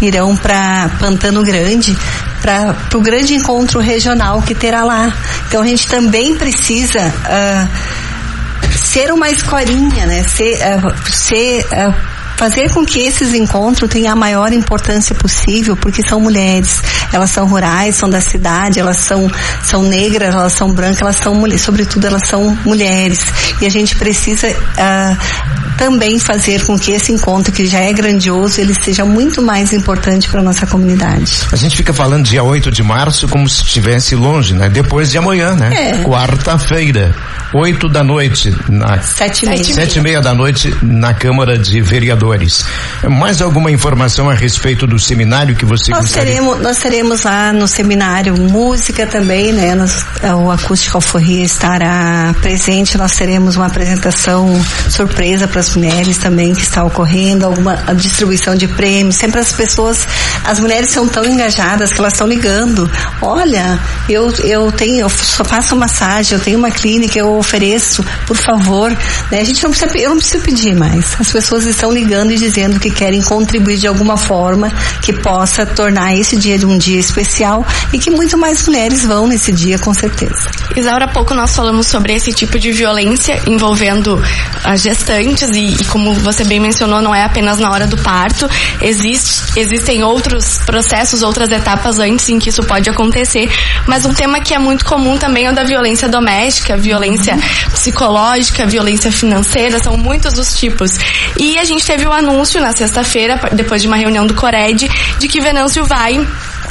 irão 0.00 0.36
para 0.36 0.90
Pantano 1.00 1.42
Grande, 1.42 1.96
para 2.40 2.76
o 2.94 3.00
grande 3.00 3.34
encontro 3.34 3.80
regional 3.80 4.42
que 4.42 4.54
terá 4.54 4.84
lá. 4.84 5.12
Então 5.48 5.62
a 5.62 5.66
gente 5.66 5.88
também 5.88 6.36
precisa 6.36 7.00
uh, 7.00 8.68
ser 8.76 9.12
uma 9.12 9.28
escolinha, 9.28 10.06
né? 10.06 10.22
Ser, 10.22 10.54
uh, 10.54 11.12
ser 11.12 11.64
uh, 11.64 12.07
fazer 12.38 12.70
com 12.70 12.86
que 12.86 13.00
esses 13.00 13.34
encontros 13.34 13.90
tenham 13.90 14.12
a 14.12 14.16
maior 14.16 14.52
importância 14.52 15.12
possível, 15.12 15.76
porque 15.76 16.02
são 16.02 16.20
mulheres, 16.20 16.80
elas 17.12 17.30
são 17.30 17.48
rurais, 17.48 17.96
são 17.96 18.08
da 18.08 18.20
cidade, 18.20 18.78
elas 18.78 18.98
são, 18.98 19.28
são 19.64 19.82
negras, 19.82 20.32
elas 20.32 20.52
são 20.52 20.72
brancas, 20.72 21.02
elas 21.02 21.16
são 21.16 21.34
mulheres, 21.34 21.62
sobretudo 21.62 22.06
elas 22.06 22.22
são 22.28 22.56
mulheres. 22.64 23.18
E 23.60 23.66
a 23.66 23.68
gente 23.68 23.96
precisa 23.96 24.48
uh, 24.48 25.76
também 25.76 26.20
fazer 26.20 26.64
com 26.64 26.78
que 26.78 26.92
esse 26.92 27.10
encontro, 27.10 27.52
que 27.52 27.66
já 27.66 27.80
é 27.80 27.92
grandioso, 27.92 28.60
ele 28.60 28.72
seja 28.72 29.04
muito 29.04 29.42
mais 29.42 29.72
importante 29.72 30.28
para 30.28 30.40
nossa 30.40 30.64
comunidade. 30.64 31.40
A 31.50 31.56
gente 31.56 31.76
fica 31.76 31.92
falando 31.92 32.24
dia 32.24 32.44
8 32.44 32.70
de 32.70 32.84
março 32.84 33.26
como 33.26 33.48
se 33.48 33.62
estivesse 33.62 34.14
longe, 34.14 34.54
né? 34.54 34.68
Depois 34.68 35.10
de 35.10 35.18
amanhã, 35.18 35.56
né? 35.56 35.70
É. 35.72 36.04
Quarta-feira, 36.04 37.12
8 37.52 37.88
da 37.88 38.04
noite, 38.04 38.54
na 38.68 39.00
sete 39.00 39.46
e 39.46 39.48
meia. 39.48 39.64
Sete 39.64 39.98
e 39.98 40.02
meia 40.02 40.20
da 40.20 40.34
noite 40.34 40.74
na 40.82 41.14
Câmara 41.14 41.56
de 41.56 41.80
Vereadores. 41.80 42.64
Mais 43.08 43.40
alguma 43.40 43.70
informação 43.70 44.28
a 44.28 44.34
respeito 44.34 44.86
do 44.86 44.98
seminário 44.98 45.56
que 45.56 45.64
você 45.64 45.90
nós 45.90 46.02
gostaria? 46.02 46.34
Teremos, 46.34 46.60
nós 46.60 46.78
teremos 46.78 47.22
lá 47.22 47.52
no 47.52 47.66
seminário 47.66 48.36
música 48.36 49.06
também, 49.06 49.52
né? 49.52 49.74
Nós, 49.74 50.04
o 50.44 50.50
Acústica 50.50 50.98
Alforria 50.98 51.44
estará 51.44 52.34
presente, 52.42 52.98
nós 52.98 53.12
teremos 53.12 53.56
uma 53.56 53.66
apresentação 53.66 54.48
surpresa 54.90 55.48
para 55.48 55.60
as 55.60 55.74
mulheres 55.74 56.18
também 56.18 56.54
que 56.54 56.62
está 56.62 56.84
ocorrendo, 56.84 57.46
alguma 57.46 57.76
distribuição 57.94 58.54
de 58.54 58.68
prêmios, 58.68 59.16
sempre 59.16 59.40
as 59.40 59.52
pessoas, 59.52 60.06
as 60.44 60.60
mulheres 60.60 60.90
são 60.90 61.08
tão 61.08 61.24
engajadas 61.24 61.92
que 61.92 61.98
elas 61.98 62.12
estão 62.12 62.26
ligando, 62.26 62.90
olha, 63.22 63.78
eu, 64.08 64.30
eu 64.44 64.70
tenho, 64.72 65.00
eu 65.00 65.08
faço 65.08 65.74
massagem, 65.76 66.36
eu 66.36 66.44
tenho 66.44 66.58
uma 66.58 66.70
clínica, 66.70 67.18
eu 67.18 67.37
ofereço, 67.38 68.04
por 68.26 68.36
favor, 68.36 68.90
né? 69.30 69.40
A 69.40 69.44
gente 69.44 69.62
não 69.62 69.70
precisa, 69.70 69.98
eu 69.98 70.10
não 70.10 70.18
preciso 70.18 70.44
pedir 70.44 70.74
mais, 70.74 71.18
as 71.18 71.32
pessoas 71.32 71.64
estão 71.64 71.92
ligando 71.92 72.32
e 72.32 72.36
dizendo 72.36 72.78
que 72.78 72.90
querem 72.90 73.22
contribuir 73.22 73.78
de 73.78 73.86
alguma 73.86 74.16
forma 74.16 74.70
que 75.02 75.12
possa 75.12 75.64
tornar 75.66 76.14
esse 76.14 76.36
dia 76.36 76.58
um 76.66 76.78
dia 76.78 76.98
especial 76.98 77.64
e 77.92 77.98
que 77.98 78.10
muito 78.10 78.36
mais 78.36 78.66
mulheres 78.66 79.04
vão 79.04 79.26
nesse 79.26 79.52
dia, 79.52 79.78
com 79.78 79.92
certeza. 79.94 80.50
Isaura, 80.76 81.04
há 81.04 81.08
pouco 81.08 81.34
nós 81.34 81.54
falamos 81.54 81.86
sobre 81.86 82.14
esse 82.14 82.32
tipo 82.32 82.58
de 82.58 82.72
violência 82.72 83.40
envolvendo 83.46 84.22
as 84.64 84.82
gestantes 84.82 85.50
e, 85.50 85.76
e, 85.80 85.84
como 85.86 86.14
você 86.14 86.44
bem 86.44 86.60
mencionou, 86.60 87.00
não 87.00 87.14
é 87.14 87.24
apenas 87.24 87.58
na 87.58 87.70
hora 87.70 87.86
do 87.86 87.96
parto. 87.96 88.48
Existe, 88.80 89.58
existem 89.58 90.02
outros 90.02 90.58
processos, 90.66 91.22
outras 91.22 91.50
etapas 91.50 91.98
antes 91.98 92.28
em 92.28 92.38
que 92.38 92.48
isso 92.50 92.62
pode 92.62 92.88
acontecer. 92.88 93.50
Mas 93.86 94.04
um 94.04 94.12
tema 94.12 94.40
que 94.40 94.54
é 94.54 94.58
muito 94.58 94.84
comum 94.84 95.16
também 95.16 95.46
é 95.46 95.50
o 95.50 95.54
da 95.54 95.64
violência 95.64 96.08
doméstica, 96.08 96.76
violência 96.76 97.27
psicológica, 97.72 98.66
violência 98.66 99.10
financeira, 99.10 99.78
são 99.78 99.96
muitos 99.96 100.38
os 100.38 100.58
tipos. 100.58 100.98
E 101.38 101.58
a 101.58 101.64
gente 101.64 101.84
teve 101.84 102.06
o 102.06 102.12
anúncio 102.12 102.60
na 102.60 102.72
sexta-feira, 102.72 103.40
depois 103.52 103.82
de 103.82 103.88
uma 103.88 103.96
reunião 103.96 104.26
do 104.26 104.34
Cored, 104.34 104.88
de 105.18 105.28
que 105.28 105.40
Venâncio 105.40 105.84
vai 105.84 106.26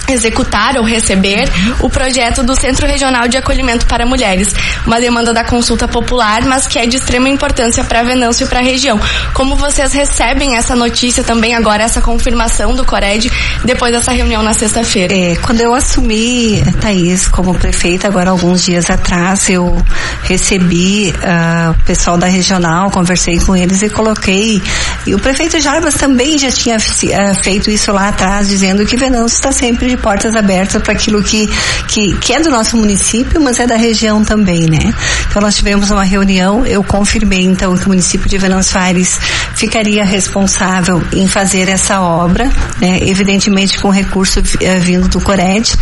executar 0.09 0.77
ou 0.77 0.83
receber 0.83 1.49
o 1.81 1.89
projeto 1.89 2.43
do 2.43 2.55
Centro 2.55 2.87
Regional 2.87 3.27
de 3.27 3.37
Acolhimento 3.37 3.85
para 3.85 4.05
Mulheres, 4.05 4.53
uma 4.85 4.99
demanda 4.99 5.33
da 5.33 5.43
consulta 5.43 5.87
popular, 5.87 6.43
mas 6.43 6.67
que 6.67 6.79
é 6.79 6.85
de 6.85 6.97
extrema 6.97 7.29
importância 7.29 7.83
para 7.83 8.03
Venâncio 8.03 8.45
e 8.45 8.47
para 8.47 8.59
a 8.59 8.63
região. 8.63 8.99
Como 9.33 9.55
vocês 9.55 9.93
recebem 9.93 10.55
essa 10.55 10.75
notícia 10.75 11.23
também 11.23 11.55
agora, 11.55 11.83
essa 11.83 12.01
confirmação 12.01 12.73
do 12.75 12.85
Cored, 12.85 13.31
depois 13.65 13.91
dessa 13.91 14.11
reunião 14.11 14.41
na 14.41 14.53
sexta-feira? 14.53 15.13
É, 15.13 15.35
quando 15.37 15.61
eu 15.61 15.73
assumi, 15.73 16.63
Thaís, 16.79 17.27
como 17.27 17.53
prefeita, 17.53 18.07
agora 18.07 18.29
alguns 18.29 18.63
dias 18.63 18.89
atrás, 18.89 19.49
eu 19.49 19.77
recebi 20.23 21.13
uh, 21.17 21.71
o 21.71 21.85
pessoal 21.85 22.17
da 22.17 22.27
regional, 22.27 22.89
conversei 22.91 23.39
com 23.39 23.55
eles 23.55 23.81
e 23.81 23.89
coloquei, 23.89 24.61
e 25.05 25.15
o 25.15 25.19
prefeito 25.19 25.59
Jarbas 25.59 25.95
também 25.95 26.37
já 26.37 26.51
tinha 26.51 26.77
uh, 26.77 27.43
feito 27.43 27.69
isso 27.69 27.91
lá 27.91 28.09
atrás, 28.09 28.47
dizendo 28.47 28.85
que 28.85 28.95
Venâncio 28.95 29.35
está 29.35 29.51
sempre 29.51 29.89
de 29.89 29.96
portas 29.97 30.35
abertas 30.35 30.81
para 30.81 30.93
aquilo 30.93 31.23
que, 31.23 31.47
que, 31.87 32.15
que 32.17 32.33
é 32.33 32.39
do 32.39 32.49
nosso 32.49 32.77
município, 32.77 33.41
mas 33.41 33.59
é 33.59 33.67
da 33.67 33.75
região 33.75 34.23
também, 34.23 34.67
né? 34.67 34.93
Então 35.29 35.41
nós 35.41 35.55
tivemos 35.55 35.91
uma 35.91 36.03
reunião, 36.03 36.65
eu 36.65 36.83
confirmei 36.83 37.43
então 37.43 37.75
que 37.77 37.85
o 37.85 37.89
município 37.89 38.29
de 38.29 38.37
Venâncio 38.37 38.79
Aires 38.79 39.19
ficaria 39.55 40.03
responsável 40.05 41.03
em 41.13 41.27
fazer 41.27 41.69
essa 41.69 42.01
obra, 42.01 42.51
né? 42.79 42.99
Evidentemente 43.01 43.79
com 43.79 43.89
recurso 43.89 44.41
eh, 44.61 44.79
vindo 44.79 45.07
do 45.07 45.19
Cored, 45.21 45.73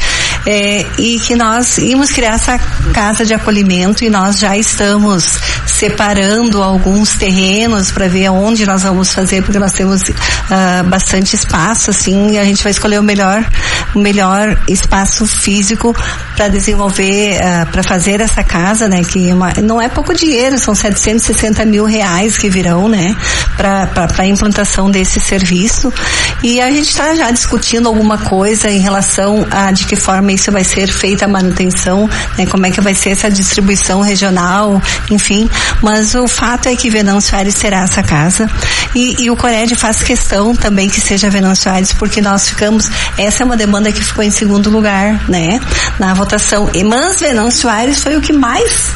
eh, 0.46 0.86
e 0.98 1.20
que 1.20 1.36
nós 1.36 1.78
íamos 1.78 2.12
criar 2.12 2.36
essa 2.36 2.60
casa 2.94 3.26
de 3.26 3.34
acolhimento 3.34 4.04
e 4.04 4.10
nós 4.10 4.40
já 4.40 4.58
estamos 4.58 5.38
separando 5.86 6.64
alguns 6.64 7.14
terrenos 7.14 7.92
para 7.92 8.08
ver 8.08 8.30
onde 8.30 8.66
nós 8.66 8.82
vamos 8.82 9.14
fazer, 9.14 9.44
porque 9.44 9.60
nós 9.60 9.72
temos 9.72 10.02
uh, 10.02 10.84
bastante 10.86 11.36
espaço, 11.36 11.92
assim, 11.92 12.32
e 12.32 12.40
a 12.40 12.44
gente 12.44 12.64
vai 12.64 12.72
escolher 12.72 13.00
o 13.00 13.04
melhor, 13.04 13.46
o 13.94 14.00
melhor 14.00 14.58
espaço 14.68 15.28
físico 15.28 15.96
para 16.36 16.48
desenvolver, 16.48 17.38
uh, 17.40 17.72
para 17.72 17.84
fazer 17.84 18.20
essa 18.20 18.44
casa, 18.44 18.88
né? 18.88 19.04
Que 19.04 19.30
é 19.30 19.36
uma, 19.36 19.54
não 19.62 19.80
é 19.80 19.88
pouco 19.88 20.12
dinheiro, 20.12 20.58
são 20.58 20.74
760 20.74 21.64
mil 21.66 21.86
reais 21.86 22.36
que 22.36 22.50
virão, 22.50 22.90
né? 22.90 23.16
Para 23.56 24.08
a 24.18 24.26
implantação 24.26 24.90
desse 24.90 25.20
serviço. 25.20 25.94
E 26.42 26.60
a 26.60 26.72
gente 26.72 26.90
está 26.90 27.14
já 27.14 27.30
discutindo 27.30 27.88
alguma 27.88 28.18
coisa 28.18 28.72
em 28.72 28.80
relação 28.80 29.46
a 29.52 29.72
de 29.72 29.86
que 29.86 29.96
forma 29.96 30.32
isso 30.32 30.52
vai 30.52 30.64
ser 30.64 30.92
feita 30.92 31.26
a 31.26 31.28
manutenção, 31.28 32.10
né? 32.40 32.48
Como 32.48 32.66
é 32.66 32.72
que 32.72 32.82
vai 32.82 32.96
ser 32.96 33.12
essa 33.12 33.30
distribuição 33.30 34.02
regional, 34.02 34.82
enfim. 35.12 35.48
Mas 35.82 36.16
o 36.16 36.28
fato 36.28 36.68
é 36.68 36.76
que 36.76 36.90
Venâncio 36.90 37.36
Aires 37.36 37.56
terá 37.56 37.82
essa 37.82 38.02
casa. 38.02 38.50
E, 38.94 39.24
e 39.24 39.30
o 39.30 39.36
Cored 39.36 39.76
faz 39.76 40.02
questão 40.02 40.56
também 40.56 40.90
que 40.90 41.02
seja 41.02 41.30
Venâncio 41.30 41.72
Aires, 41.72 41.94
porque 41.94 42.22
nós 42.22 42.50
ficamos, 42.50 42.90
essa 43.18 43.44
é 43.44 43.46
uma 43.46 43.58
demanda 43.58 43.92
que 43.92 44.04
ficou 44.04 44.24
em 44.24 44.32
segundo 44.32 44.70
lugar, 44.70 45.22
né? 45.30 45.60
Na 46.00 46.14
votação. 46.14 46.70
E 46.74 46.84
Mans 46.84 47.20
Venâncio 47.20 47.70
Aires 47.70 48.02
foi 48.02 48.16
o 48.16 48.22
que 48.22 48.34
mais 48.34 48.92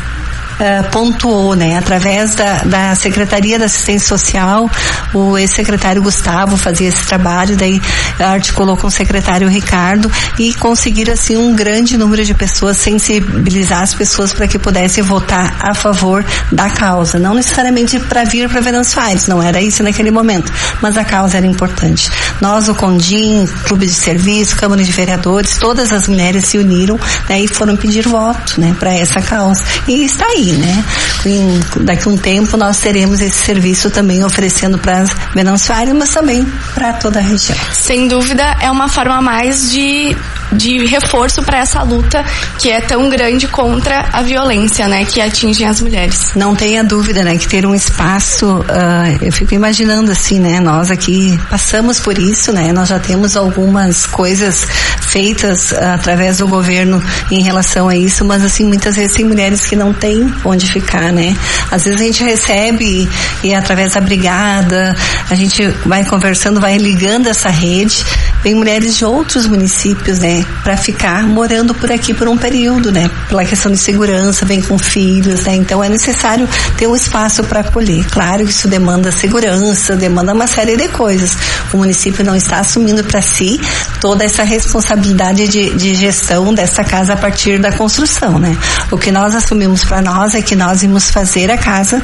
uh, 0.59 0.89
pontuou, 0.91 1.55
né? 1.55 1.77
Através 1.77 2.35
da, 2.35 2.59
da 2.63 2.95
Secretaria 2.95 3.57
da 3.57 3.65
Assistência 3.65 4.07
Social, 4.07 4.69
o 5.13 5.37
ex-secretário 5.37 6.01
Gustavo 6.01 6.57
fazia 6.57 6.89
esse 6.89 7.05
trabalho, 7.05 7.55
daí 7.55 7.81
articulou 8.19 8.75
com 8.77 8.87
o 8.87 8.91
secretário 8.91 9.47
Ricardo 9.47 10.11
e 10.37 10.53
conseguiram 10.53 11.13
assim 11.13 11.37
um 11.37 11.55
grande 11.55 11.97
número 11.97 12.23
de 12.23 12.33
pessoas, 12.33 12.77
sensibilizar 12.77 13.81
as 13.81 13.93
pessoas 13.93 14.33
para 14.33 14.47
que 14.47 14.59
pudessem 14.59 15.03
votar 15.03 15.55
a 15.59 15.73
favor 15.73 16.25
da 16.51 16.69
causa. 16.69 17.17
Não 17.17 17.33
necessariamente 17.33 17.99
para 17.99 18.23
vir 18.23 18.49
para 18.49 18.61
Venâncio 18.61 18.99
Aires, 19.01 19.27
não 19.27 19.41
era 19.41 19.61
isso 19.61 19.83
naquele 19.83 20.11
momento, 20.11 20.51
mas 20.81 20.97
a 20.97 21.03
causa 21.03 21.37
era 21.37 21.45
importante. 21.45 22.09
Nós, 22.41 22.67
o 22.67 22.75
Condim, 22.75 23.47
Clube 23.65 23.85
de 23.85 23.93
Serviço, 23.93 24.55
Câmara 24.55 24.83
de 24.83 24.91
Vereadores, 24.91 25.57
todas 25.57 25.91
as 25.91 26.07
mulheres 26.07 26.45
se 26.45 26.57
uniram 26.57 26.99
né, 27.27 27.41
e 27.41 27.47
foram 27.47 27.75
pedir 27.75 28.07
voto 28.07 28.59
né, 28.59 28.75
para 28.79 28.93
essa 28.93 29.21
causa. 29.21 29.63
E 29.87 30.03
está 30.05 30.25
aí, 30.25 30.48
né? 30.53 30.83
Em, 31.25 31.59
daqui 31.83 32.07
a 32.07 32.11
um 32.11 32.17
tempo 32.17 32.57
nós 32.57 32.77
teremos 32.77 33.21
esse 33.21 33.37
serviço 33.37 33.89
também 33.89 34.23
oferecendo 34.23 34.77
para 34.77 34.99
as 34.99 35.09
Venançoárias, 35.33 35.95
mas 35.95 36.09
também 36.09 36.45
para 36.73 36.93
toda 36.93 37.19
a 37.19 37.21
região. 37.21 37.57
Sem 37.73 38.07
dúvida, 38.07 38.57
é 38.61 38.69
uma 38.71 38.87
forma 38.87 39.21
mais 39.21 39.71
de 39.71 40.15
de 40.51 40.85
reforço 40.85 41.43
para 41.43 41.59
essa 41.59 41.81
luta 41.83 42.23
que 42.57 42.69
é 42.69 42.81
tão 42.81 43.09
grande 43.09 43.47
contra 43.47 44.09
a 44.11 44.21
violência, 44.21 44.87
né, 44.87 45.05
que 45.05 45.21
atinge 45.21 45.63
as 45.63 45.81
mulheres. 45.81 46.31
Não 46.35 46.55
tenha 46.55 46.83
dúvida, 46.83 47.23
né, 47.23 47.37
que 47.37 47.47
ter 47.47 47.65
um 47.65 47.75
espaço, 47.75 48.59
uh, 48.59 49.17
eu 49.21 49.31
fico 49.31 49.53
imaginando 49.53 50.11
assim, 50.11 50.39
né, 50.39 50.59
nós 50.59 50.91
aqui 50.91 51.39
passamos 51.49 51.99
por 51.99 52.17
isso, 52.17 52.51
né, 52.51 52.71
nós 52.71 52.89
já 52.89 52.99
temos 52.99 53.35
algumas 53.35 54.05
coisas 54.05 54.67
feitas 55.01 55.71
uh, 55.71 55.93
através 55.93 56.37
do 56.37 56.47
governo 56.47 57.01
em 57.31 57.41
relação 57.41 57.89
a 57.89 57.95
isso, 57.95 58.25
mas 58.25 58.43
assim, 58.43 58.65
muitas 58.65 58.95
vezes 58.95 59.15
tem 59.15 59.25
mulheres 59.25 59.65
que 59.65 59.75
não 59.75 59.93
têm 59.93 60.33
onde 60.43 60.71
ficar, 60.71 61.11
né. 61.11 61.35
Às 61.71 61.85
vezes 61.85 62.01
a 62.01 62.03
gente 62.03 62.23
recebe 62.23 63.09
e, 63.43 63.47
e 63.49 63.53
através 63.53 63.93
da 63.93 64.01
brigada, 64.01 64.95
a 65.29 65.35
gente 65.35 65.67
vai 65.85 66.03
conversando, 66.03 66.59
vai 66.59 66.77
ligando 66.77 67.27
essa 67.27 67.49
rede 67.49 68.03
vem 68.43 68.55
mulheres 68.55 68.96
de 68.96 69.05
outros 69.05 69.46
municípios, 69.46 70.19
né, 70.19 70.46
para 70.63 70.77
ficar 70.77 71.24
morando 71.24 71.74
por 71.74 71.91
aqui 71.91 72.13
por 72.13 72.27
um 72.27 72.38
período, 72.38 72.91
né, 72.91 73.10
pela 73.27 73.43
questão 73.43 73.72
de 73.72 73.77
segurança, 73.77 74.46
vem 74.46 74.62
com 74.62 74.77
filhos, 74.77 75.41
né, 75.41 75.55
então 75.55 75.84
é 75.84 75.89
necessário 75.89 76.48
ter 76.77 76.88
um 76.88 76.96
espaço 76.96 77.43
para 77.43 77.62
acolher. 77.62 78.05
Claro 78.10 78.46
que 78.46 78.51
isso 78.51 78.67
demanda 78.67 79.12
segurança, 79.12 79.96
demanda 79.96 80.34
uma 80.34 80.48
série 80.48 80.77
de 80.77 80.88
coisas. 80.89 81.38
O 81.74 81.77
município 81.77 82.24
não 82.24 82.36
está 82.36 82.60
assumindo 82.60 83.03
para 83.03 83.22
si 83.22 83.60
toda 84.00 84.24
essa 84.24 84.43
responsabilidade 84.43 85.48
de, 85.48 85.72
de 85.75 85.93
gestão 85.93 86.53
dessa 86.53 86.84
casa 86.84 87.13
a 87.13 87.17
partir 87.17 87.60
da 87.60 87.72
construção, 87.72 88.39
né. 88.39 88.58
O 88.91 88.98
que 88.98 89.12
nós 89.12 89.36
assumimos 89.36 89.84
para 89.84 90.01
nós 90.01 90.34
é 90.36 90.41
que 90.41 90.55
nós 90.55 90.84
íamos 90.84 91.10
fazer 91.10 91.51
a 91.51 91.58
casa, 91.58 92.01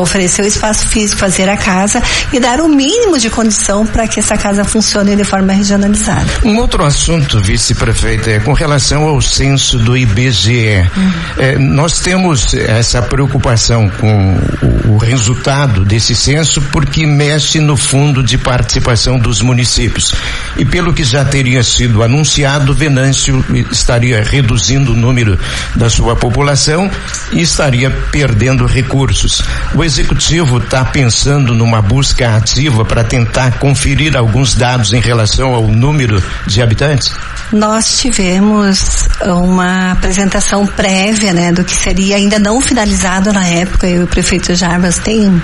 oferecer 0.00 0.42
o 0.42 0.46
espaço 0.46 0.86
físico, 0.86 1.20
fazer 1.20 1.48
a 1.48 1.56
casa 1.56 2.02
e 2.32 2.38
dar 2.38 2.60
o 2.60 2.68
mínimo 2.68 3.18
de 3.18 3.28
condição 3.30 3.86
para 3.86 4.06
que 4.06 4.20
essa 4.20 4.36
casa 4.36 4.64
funcione 4.64 5.16
de 5.16 5.24
forma 5.24 5.52
regionalizada. 5.72 6.26
Um 6.44 6.58
outro 6.58 6.84
assunto, 6.84 7.40
vice-prefeita, 7.40 8.30
é 8.30 8.40
com 8.40 8.52
relação 8.52 9.04
ao 9.04 9.20
censo 9.20 9.78
do 9.78 9.96
IBGE. 9.96 10.88
Uhum. 10.96 11.12
É, 11.38 11.58
nós 11.58 12.00
temos 12.00 12.54
essa 12.54 13.00
preocupação 13.02 13.88
com 13.88 14.36
o, 14.62 14.94
o 14.94 14.96
resultado 14.98 15.84
desse 15.84 16.14
censo 16.14 16.60
porque 16.72 17.06
mexe 17.06 17.60
no 17.60 17.76
fundo 17.76 18.22
de 18.22 18.36
participação 18.36 19.18
dos 19.18 19.40
municípios. 19.40 20.12
E 20.56 20.64
pelo 20.64 20.92
que 20.92 21.04
já 21.04 21.24
teria 21.24 21.62
sido 21.62 22.02
anunciado, 22.02 22.74
Venâncio 22.74 23.44
estaria 23.70 24.22
reduzindo 24.22 24.92
o 24.92 24.96
número 24.96 25.38
da 25.74 25.88
sua 25.88 26.14
população 26.16 26.90
e 27.32 27.40
estaria 27.40 27.90
perdendo 27.90 28.66
recursos. 28.66 29.42
O 29.74 29.82
executivo 29.82 30.58
está 30.58 30.84
pensando 30.84 31.54
numa 31.54 31.80
busca 31.80 32.36
ativa 32.36 32.84
para 32.84 33.04
tentar 33.04 33.58
conferir 33.58 34.16
alguns 34.16 34.54
dados 34.54 34.92
em 34.92 35.00
relação 35.00 35.54
ao 35.54 35.61
número 35.68 36.22
de 36.46 36.62
habitantes? 36.62 37.12
Nós 37.52 37.98
tivemos 37.98 39.08
uma 39.26 39.92
apresentação 39.92 40.66
prévia, 40.66 41.34
né, 41.34 41.52
do 41.52 41.62
que 41.62 41.74
seria 41.74 42.16
ainda 42.16 42.38
não 42.38 42.60
finalizado 42.60 43.30
na 43.32 43.46
época, 43.46 43.86
e 43.86 44.02
o 44.02 44.06
prefeito 44.06 44.54
Jarbas 44.54 44.98
tem 44.98 45.40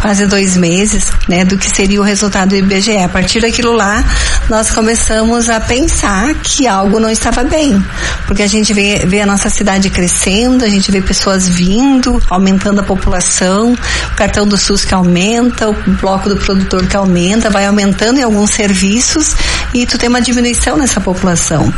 quase 0.00 0.26
dois 0.26 0.56
meses, 0.56 1.12
né, 1.28 1.44
do 1.44 1.58
que 1.58 1.68
seria 1.68 2.00
o 2.00 2.04
resultado 2.04 2.50
do 2.50 2.56
IBGE. 2.56 2.96
A 2.96 3.08
partir 3.08 3.40
daquilo 3.40 3.72
lá, 3.72 4.02
nós 4.48 4.70
começamos 4.70 5.50
a 5.50 5.60
pensar 5.60 6.34
que 6.36 6.66
algo 6.66 6.98
não 6.98 7.10
estava 7.10 7.44
bem, 7.44 7.84
porque 8.26 8.42
a 8.42 8.48
gente 8.48 8.72
vê, 8.72 9.02
vê 9.06 9.20
a 9.20 9.26
nossa 9.26 9.50
cidade 9.50 9.90
crescendo, 9.90 10.64
a 10.64 10.68
gente 10.68 10.90
vê 10.90 11.02
pessoas 11.02 11.46
vindo, 11.46 12.20
aumentando 12.30 12.80
a 12.80 12.84
população, 12.84 13.74
o 13.74 14.14
cartão 14.16 14.46
do 14.46 14.56
SUS 14.56 14.84
que 14.84 14.94
aumenta, 14.94 15.68
o 15.68 15.74
bloco 16.00 16.30
do 16.30 16.36
produtor 16.36 16.86
que 16.86 16.96
aumenta, 16.96 17.50
vai 17.50 17.66
aumentando 17.66 18.18
em 18.18 18.22
alguns 18.22 18.50
serviços 18.50 19.34
e 19.74 19.86
tu 19.86 19.98
tem 19.98 20.08
uma 20.08 20.20
diminuição 20.20 20.76
nessa 20.76 21.00
população. 21.00 21.72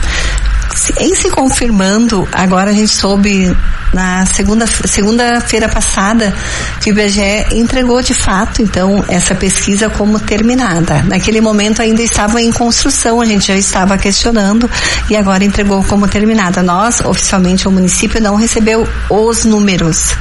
Em 0.99 1.15
se 1.15 1.31
confirmando, 1.31 2.27
agora 2.33 2.71
a 2.71 2.75
gente 2.75 2.89
soube 2.89 3.57
na 3.93 4.27
segunda 4.27 4.67
segunda-feira 4.67 5.69
passada 5.69 6.35
que 6.81 6.91
o 6.91 6.93
IBGE 6.93 7.47
entregou 7.53 8.03
de 8.03 8.13
fato 8.13 8.61
então 8.61 9.05
essa 9.09 9.35
pesquisa 9.37 9.89
como 9.89 10.19
terminada. 10.19 11.03
Naquele 11.05 11.41
momento 11.41 11.81
ainda 11.81 12.03
estava 12.03 12.43
em 12.43 12.51
construção, 12.51 13.21
a 13.21 13.25
gente 13.25 13.47
já 13.47 13.57
estava 13.57 13.97
questionando 13.97 14.69
e 15.09 15.17
agora 15.17 15.45
entregou 15.45 15.83
como 15.85 16.09
terminada. 16.09 16.63
Nós, 16.63 17.01
oficialmente, 17.03 17.69
o 17.69 17.71
município 17.71 18.21
não 18.21 18.35
recebeu 18.35 18.87
os 19.09 19.45
números 19.45 20.17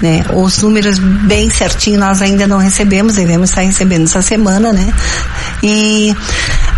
né? 0.00 0.24
Os 0.34 0.58
números 0.58 0.98
bem 0.98 1.50
certinho 1.50 2.00
nós 2.00 2.22
ainda 2.22 2.46
não 2.46 2.58
recebemos, 2.58 3.14
devemos 3.14 3.50
estar 3.50 3.62
recebendo 3.62 4.04
essa 4.04 4.22
semana, 4.22 4.72
né? 4.72 4.92
E 5.62 6.14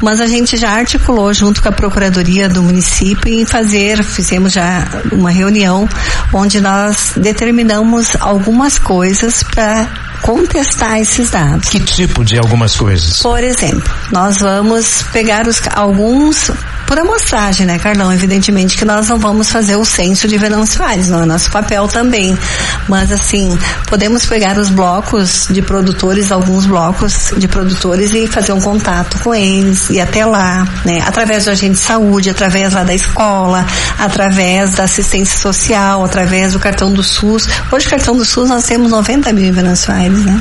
mas 0.01 0.21
a 0.21 0.27
gente 0.27 0.57
já 0.57 0.71
articulou 0.71 1.33
junto 1.35 1.61
com 1.61 1.69
a 1.69 1.73
procuradoria 1.73 2.49
do 2.49 2.63
município 2.63 3.33
em 3.33 3.45
fazer, 3.45 4.05
fizemos 4.05 4.53
já 4.53 4.87
uma 5.11 5.31
reunião 5.31 5.89
onde 6.33 6.61
nós 6.61 7.15
determinamos 7.17 8.17
algumas 8.21 8.79
coisas 8.79 9.43
para 9.43 9.89
contestar 10.23 10.99
esses 10.99 11.31
dados. 11.31 11.69
Que 11.69 11.81
tipo 11.81 12.25
de 12.25 12.39
algumas 12.39 12.77
coisas? 12.77 13.23
Por 13.23 13.43
exemplo, 13.43 13.93
nós 14.13 14.39
vamos 14.39 15.03
pegar 15.13 15.47
os, 15.47 15.61
alguns 15.75 16.51
por 16.89 16.99
amostragem, 16.99 17.67
né, 17.67 17.79
Carlão? 17.79 18.11
Evidentemente 18.11 18.77
que 18.79 18.85
nós 18.85 19.09
não 19.09 19.19
vamos 19.19 19.53
fazer 19.53 19.77
o 19.77 19.85
censo 19.85 20.27
de 20.27 20.39
Venâncio 20.39 20.83
Aires, 20.83 21.11
não 21.11 21.23
é 21.23 21.27
nosso 21.27 21.51
papel 21.51 21.87
também. 21.87 22.37
Mas 22.89 23.13
assim, 23.13 23.57
podemos 23.87 24.25
pegar 24.25 24.57
os 24.57 24.71
blocos 24.71 25.47
de 25.51 25.61
produtores, 25.61 26.33
alguns 26.33 26.65
blocos 26.65 27.35
de 27.37 27.47
produtores 27.47 28.15
e 28.15 28.27
fazer 28.27 28.53
um 28.53 28.61
contato 28.61 29.19
com 29.19 29.35
eles, 29.35 29.91
e 29.91 30.01
até 30.01 30.25
lá, 30.25 30.67
né? 30.83 31.05
Através 31.07 31.45
do 31.45 31.51
agente 31.51 31.75
de 31.75 31.81
saúde, 31.81 32.31
através 32.31 32.73
lá 32.73 32.83
da 32.83 32.95
escola, 32.95 33.67
através 33.99 34.73
da 34.73 34.85
assistência 34.85 35.39
social, 35.39 36.03
através 36.03 36.55
do 36.55 36.59
cartão 36.59 36.91
do 36.91 37.03
SUS. 37.03 37.47
Hoje 37.71 37.87
cartão 37.87 38.17
do 38.17 38.25
SUS 38.25 38.49
nós 38.49 38.65
temos 38.65 38.91
90 38.91 39.31
mil 39.35 39.45
em 39.45 39.53
Venâncio 39.53 39.93
Aires, 39.93 40.25
né? 40.25 40.41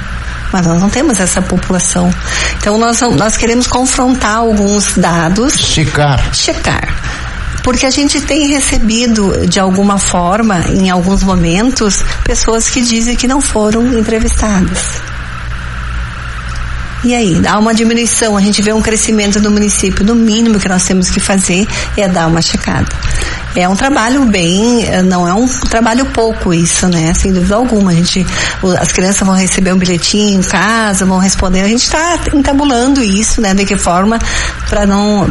Mas 0.52 0.66
nós 0.66 0.82
não 0.82 0.90
temos 0.90 1.20
essa 1.20 1.42
população. 1.42 2.10
Então 2.58 2.78
nós, 2.78 3.02
nós 3.02 3.38
queremos 3.38 3.68
confrontar 3.68 4.38
alguns 4.38 4.98
dados. 4.98 5.54
Checar. 5.54 6.34
Checar 6.34 6.94
porque 7.64 7.86
a 7.86 7.90
gente 7.90 8.22
tem 8.22 8.48
recebido 8.48 9.46
de 9.46 9.60
alguma 9.60 9.98
forma, 9.98 10.64
em 10.70 10.90
alguns 10.90 11.22
momentos, 11.22 12.02
pessoas 12.24 12.70
que 12.70 12.80
dizem 12.80 13.14
que 13.14 13.28
não 13.28 13.42
foram 13.42 13.86
entrevistadas. 14.00 15.02
E 17.04 17.14
aí, 17.14 17.36
dá 17.36 17.58
uma 17.60 17.74
diminuição, 17.74 18.36
a 18.36 18.42
gente 18.42 18.62
vê 18.62 18.74
um 18.74 18.82
crescimento 18.82 19.40
do 19.40 19.52
município, 19.52 20.04
no 20.04 20.16
mínimo 20.16 20.60
que 20.60 20.68
nós 20.68 20.84
temos 20.84 21.10
que 21.10 21.20
fazer 21.20 21.68
é 21.96 22.08
dar 22.08 22.28
uma 22.28 22.42
checada. 22.42 22.88
É 23.56 23.68
um 23.68 23.76
trabalho 23.76 24.26
bem, 24.26 24.86
eh, 24.86 25.02
não 25.02 25.28
é 25.28 25.34
um 25.34 25.48
trabalho 25.48 26.06
pouco 26.08 26.54
isso, 26.54 26.88
né? 26.88 27.14
Sem 27.14 27.34
dúvida 27.34 27.56
alguma. 27.56 27.92
A 27.92 27.94
gente, 27.94 28.26
as 28.80 28.92
crianças 28.92 29.26
vão 29.26 29.36
receber 29.36 29.74
um 29.74 29.78
bilhetinho 29.78 30.40
em 30.40 30.44
casa, 30.44 31.06
vão 31.06 31.18
responder. 31.18 31.62
A 31.62 31.68
gente 31.68 31.84
está 31.84 32.20
entabulando 32.34 33.02
isso, 33.02 33.42
né? 33.42 33.54
De 33.54 33.66
que 33.66 33.76
forma 33.76 34.20
para 34.70 34.86
não 34.86 35.28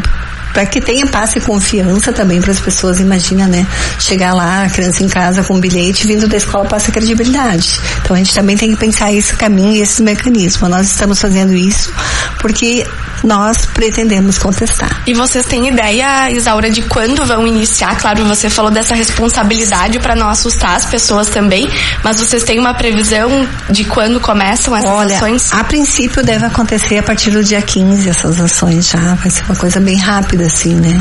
para 0.57 0.65
que 0.65 0.81
tenha 0.81 1.05
passe 1.05 1.37
e 1.37 1.41
confiança 1.41 2.11
também 2.11 2.41
para 2.41 2.51
as 2.51 2.59
pessoas, 2.59 2.99
imagina, 2.99 3.45
né? 3.45 3.63
Chegar 3.99 4.33
lá, 4.33 4.63
a 4.63 4.69
criança 4.71 5.03
em 5.03 5.07
casa 5.07 5.43
com 5.43 5.53
um 5.53 5.59
bilhete, 5.59 6.07
vindo 6.07 6.27
da 6.27 6.35
escola 6.35 6.65
passa 6.65 6.91
credibilidade. 6.91 7.79
Então 8.01 8.15
a 8.15 8.17
gente 8.17 8.33
também 8.33 8.57
tem 8.57 8.71
que 8.71 8.75
pensar 8.75 9.13
esse 9.13 9.35
caminho 9.35 9.73
e 9.73 9.81
esse 9.81 10.01
mecanismo. 10.01 10.67
Nós 10.67 10.87
estamos 10.87 11.21
fazendo 11.21 11.53
isso 11.53 11.93
porque 12.39 12.87
nós 13.23 13.67
pretendemos 13.67 14.39
contestar. 14.39 15.03
E 15.05 15.13
vocês 15.13 15.45
têm 15.45 15.67
ideia, 15.67 16.31
Isaura, 16.31 16.71
de 16.71 16.81
quando 16.81 17.23
vão 17.23 17.45
iniciar? 17.45 17.95
Claro, 17.95 18.25
você 18.25 18.49
falou 18.49 18.71
dessa 18.71 18.95
responsabilidade 18.95 19.99
para 19.99 20.15
não 20.15 20.27
assustar 20.27 20.75
as 20.75 20.85
pessoas 20.85 21.29
também, 21.29 21.69
mas 22.03 22.17
vocês 22.17 22.43
têm 22.43 22.59
uma 22.59 22.73
previsão 22.73 23.47
de 23.69 23.83
quando 23.85 24.19
começam 24.19 24.75
essas 24.75 24.89
Olha, 24.89 25.15
ações? 25.17 25.53
A 25.53 25.63
princípio 25.63 26.23
deve 26.23 26.45
acontecer 26.45 26.97
a 26.97 27.03
partir 27.03 27.29
do 27.29 27.43
dia 27.43 27.61
15 27.61 28.09
essas 28.09 28.41
ações 28.41 28.87
já. 28.89 29.13
Vai 29.15 29.29
ser 29.29 29.43
uma 29.43 29.55
coisa 29.55 29.79
bem 29.79 29.97
rápida, 29.97 30.46
assim, 30.47 30.73
né? 30.75 30.99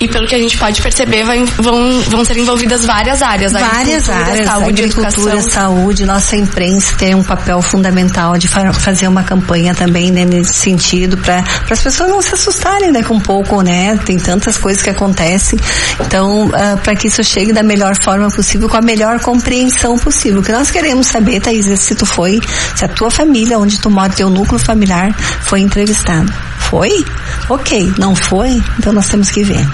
E 0.00 0.06
pelo 0.06 0.26
que 0.28 0.34
a 0.34 0.38
gente 0.38 0.56
pode 0.56 0.80
perceber, 0.80 1.24
vai, 1.24 1.44
vão, 1.44 2.00
vão 2.02 2.24
ser 2.24 2.36
envolvidas 2.36 2.84
várias 2.84 3.22
áreas. 3.22 3.52
Várias 3.52 4.08
áreas. 4.08 4.46
Saúde, 4.46 4.68
agricultura, 4.82 5.34
educação. 5.34 5.50
saúde. 5.50 6.04
Nossa 6.04 6.36
imprensa 6.36 6.94
tem 6.96 7.14
um 7.14 7.24
papel 7.24 7.60
fundamental 7.62 8.36
de 8.38 8.46
fa 8.46 8.72
fazer 8.72 9.08
uma 9.08 9.22
campanha 9.22 9.74
também 9.74 10.10
né, 10.10 10.24
nesse 10.24 10.54
sentido 10.54 11.16
para 11.16 11.42
as 11.70 11.80
pessoas 11.80 12.10
não 12.10 12.22
se 12.22 12.34
assustarem 12.34 12.92
né, 12.92 13.02
com 13.02 13.14
um 13.14 13.20
pouco, 13.20 13.60
né? 13.62 13.98
Tem 14.04 14.18
tantas 14.18 14.56
coisas 14.56 14.82
que 14.82 14.90
acontecem. 14.90 15.58
Então, 16.00 16.46
uh, 16.46 16.54
ah, 16.54 16.78
para 16.82 16.94
que 16.94 17.08
isso 17.08 17.22
chegue 17.24 17.52
da 17.52 17.62
melhor 17.62 17.94
forma 18.02 18.30
possível, 18.30 18.68
com 18.68 18.76
a 18.76 18.80
melhor 18.80 19.20
compreensão 19.20 19.98
possível. 19.98 20.40
O 20.40 20.42
que 20.42 20.52
nós 20.52 20.70
queremos 20.70 21.06
saber, 21.06 21.40
Thaís, 21.40 21.66
é 21.66 21.76
se 21.76 21.94
tu 21.94 22.06
foi, 22.06 22.40
se 22.74 22.84
a 22.84 22.88
tua 22.88 23.10
família, 23.10 23.58
onde 23.58 23.80
tu 23.80 23.90
mora, 23.90 24.12
teu 24.12 24.30
núcleo 24.30 24.58
familiar, 24.58 25.14
foi 25.42 25.60
entrevistado. 25.60 26.32
Foi? 26.68 26.90
Ok. 27.48 27.94
Não 27.98 28.14
foi? 28.14 28.62
Então 28.78 28.92
nós 28.92 29.08
temos 29.08 29.30
que 29.30 29.42
ver. 29.42 29.66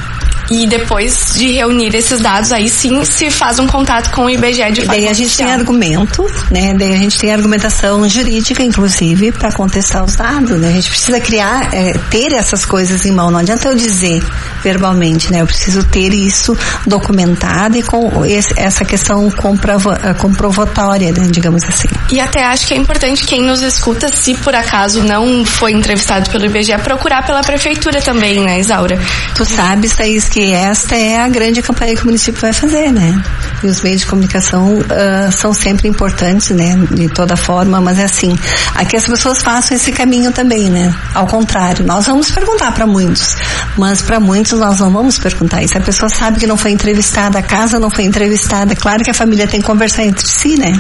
E 0.50 0.66
depois 0.66 1.35
de 1.35 1.52
reunir 1.52 1.94
esses 1.94 2.20
dados, 2.20 2.52
aí 2.52 2.68
sim 2.68 3.04
se 3.04 3.30
faz 3.30 3.59
um 3.59 3.66
contato 3.66 4.11
com 4.11 4.26
o 4.26 4.30
IBGE 4.30 4.72
de 4.72 4.80
forma 4.83 4.94
Daí 4.94 5.09
a 5.09 5.12
gente 5.12 5.26
oficial. 5.26 5.48
tem 5.48 5.59
argumento, 5.59 6.26
né? 6.50 6.74
Daí 6.78 6.92
a 6.92 6.98
gente 6.98 7.18
tem 7.18 7.33
argumentação 7.33 8.07
jurídica, 8.09 8.62
inclusive, 8.62 9.33
para 9.33 9.52
contestar 9.52 10.04
os 10.04 10.16
dados, 10.16 10.59
né? 10.59 10.68
A 10.68 10.72
gente 10.72 10.90
precisa 10.90 11.20
criar, 11.20 11.72
é, 11.72 11.92
ter 12.11 12.33
essas 12.33 12.64
coisas 12.64 13.04
em 13.07 13.12
mão. 13.12 13.30
Não 13.30 13.38
adianta 13.38 13.68
eu 13.68 13.74
dizer 13.74 14.22
verbalmente, 14.62 15.30
né? 15.30 15.40
Eu 15.40 15.46
preciso 15.46 15.83
ter 15.85 16.12
isso 16.12 16.57
documentado 16.87 17.76
e 17.78 17.83
com 17.83 18.24
esse, 18.24 18.52
essa 18.57 18.85
questão 18.85 19.30
comprova, 19.30 19.98
é, 20.02 20.14
comprovatória, 20.14 21.12
né? 21.12 21.28
digamos 21.30 21.64
assim. 21.64 21.88
E 22.11 22.20
até 22.20 22.44
acho 22.44 22.66
que 22.66 22.74
é 22.74 22.76
importante 22.76 23.24
quem 23.24 23.42
nos 23.42 23.62
escuta, 23.62 24.09
se 24.09 24.35
por 24.35 24.54
acaso 24.54 25.02
não 25.02 25.44
foi 25.44 25.72
entrevistado 25.72 26.30
pelo 26.30 26.44
IBGE, 26.46 26.76
procurar 26.78 27.24
pela 27.24 27.42
prefeitura 27.42 28.00
também, 28.00 28.40
né, 28.40 28.61
Isaura? 28.61 28.98
Tu 29.35 29.44
sabes, 29.44 29.94
Thaís, 29.94 30.28
que 30.35 30.53
esta 30.53 30.97
é 30.97 31.20
a 31.20 31.29
grande 31.29 31.62
campanha 31.62 31.94
que 31.94 32.03
o 32.03 32.07
município 32.07 32.40
vai 32.40 32.53
fazer, 32.53 32.90
né? 32.90 33.23
E 33.62 33.68
os 33.68 33.81
meios 33.83 34.01
de 34.01 34.07
comunicação 34.09 34.79
uh, 34.79 35.31
são 35.31 35.55
sempre 35.55 35.87
importantes, 35.87 36.51
né? 36.51 36.77
De 36.90 37.09
toda 37.09 37.37
forma, 37.37 37.81
mas 37.81 38.01
é 38.01 38.03
assim, 38.03 38.37
aqui 38.75 38.97
as 38.97 39.07
pessoas 39.07 39.40
façam 39.40 39.77
esse 39.77 39.92
caminho 39.92 40.33
também, 40.33 40.68
né? 40.68 40.92
Ao 41.14 41.25
contrário, 41.25 41.87
nós 41.87 42.07
vamos 42.07 42.33
perguntar 42.33 42.73
para 42.73 42.85
muitos, 42.85 43.37
mas 43.79 44.03
para 44.03 44.18
muitos 44.18 44.59
nós 44.59 44.81
não 44.81 44.90
vamos 44.90 45.20
perguntar 45.20 45.62
isso. 45.62 45.79
A 45.79 45.81
pessoa 45.81 46.09
sabe 46.09 46.40
que 46.40 46.49
não 46.49 46.57
foi 46.57 46.73
entrevistada, 46.73 47.38
a 47.38 47.42
casa 47.42 47.79
não 47.79 47.88
foi 47.88 48.03
entrevistada. 48.03 48.75
Claro 48.75 49.05
que 49.05 49.11
a 49.11 49.14
família 49.14 49.47
tem 49.47 49.61
que 49.61 49.66
conversar 49.66 50.03
entre 50.03 50.27
si, 50.27 50.59
né? 50.59 50.73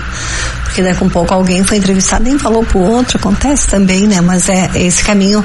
Porque 0.74 0.82
daqui 0.82 1.04
a 1.04 1.06
um 1.06 1.08
pouco 1.08 1.32
alguém 1.32 1.62
foi 1.62 1.76
entrevistado 1.76 2.28
e 2.28 2.36
falou 2.36 2.64
pro 2.64 2.80
outro, 2.80 3.16
acontece 3.16 3.68
também, 3.68 4.08
né? 4.08 4.20
Mas 4.20 4.48
é 4.48 4.68
esse 4.74 5.04
caminho 5.04 5.40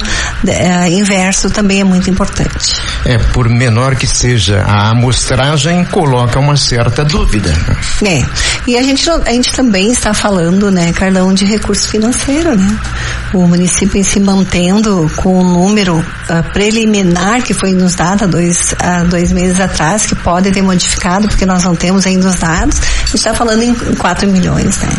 é, 0.47 0.89
inverso 0.89 1.51
também 1.51 1.81
é 1.81 1.83
muito 1.83 2.09
importante. 2.09 2.81
É, 3.05 3.15
por 3.19 3.47
menor 3.47 3.95
que 3.95 4.07
seja 4.07 4.63
a 4.63 4.89
amostragem, 4.89 5.85
coloca 5.85 6.39
uma 6.39 6.57
certa 6.57 7.05
dúvida. 7.05 7.53
É. 8.03 8.25
E 8.65 8.75
a 8.75 8.81
gente, 8.81 9.07
a 9.07 9.31
gente 9.31 9.53
também 9.53 9.91
está 9.91 10.15
falando, 10.15 10.71
né, 10.71 10.91
Carlão, 10.93 11.31
de 11.31 11.45
recurso 11.45 11.89
financeiro, 11.89 12.55
né? 12.57 12.79
O 13.31 13.45
município 13.45 13.99
em 13.99 14.03
se 14.03 14.19
mantendo 14.19 15.11
com 15.17 15.37
o 15.37 15.43
número 15.43 15.99
uh, 15.99 16.53
preliminar 16.53 17.43
que 17.43 17.53
foi 17.53 17.71
nos 17.73 17.93
dado 17.93 18.23
há 18.23 18.27
dois, 18.27 18.73
há 18.79 19.03
dois 19.03 19.31
meses 19.31 19.59
atrás, 19.59 20.07
que 20.07 20.15
pode 20.15 20.49
ter 20.49 20.63
modificado, 20.63 21.27
porque 21.27 21.45
nós 21.45 21.63
não 21.63 21.75
temos 21.75 22.07
ainda 22.07 22.27
os 22.29 22.35
dados, 22.37 22.79
a 22.79 23.05
gente 23.05 23.15
está 23.15 23.35
falando 23.35 23.61
em 23.61 23.75
4 23.75 24.27
milhões, 24.27 24.75
né? 24.79 24.89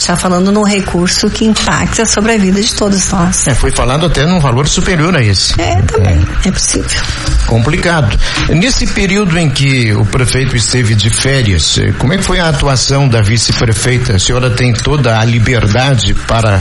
Está 0.00 0.16
falando 0.16 0.50
num 0.50 0.64
recurso 0.64 1.28
que 1.28 1.44
impacta 1.44 2.06
sobre 2.06 2.32
a 2.32 2.38
vida 2.38 2.60
de 2.60 2.74
todos 2.74 3.12
nós. 3.12 3.46
É, 3.46 3.54
foi 3.54 3.70
falado 3.70 4.06
até 4.06 4.24
num 4.24 4.40
valor 4.40 4.66
superior 4.66 5.14
a 5.14 5.22
esse. 5.22 5.60
É, 5.60 5.76
também, 5.82 6.26
é, 6.42 6.48
é 6.48 6.50
possível. 6.50 7.02
Complicado. 7.46 8.18
Nesse 8.48 8.86
período 8.86 9.38
em 9.38 9.50
que 9.50 9.92
o 9.92 10.06
prefeito 10.06 10.56
esteve 10.56 10.94
de 10.94 11.10
férias, 11.10 11.76
eh, 11.76 11.92
como 11.98 12.14
é 12.14 12.16
que 12.16 12.24
foi 12.24 12.40
a 12.40 12.48
atuação 12.48 13.06
da 13.06 13.20
vice-prefeita? 13.20 14.16
A 14.16 14.18
senhora 14.18 14.48
tem 14.48 14.72
toda 14.72 15.20
a 15.20 15.24
liberdade 15.24 16.14
para 16.14 16.58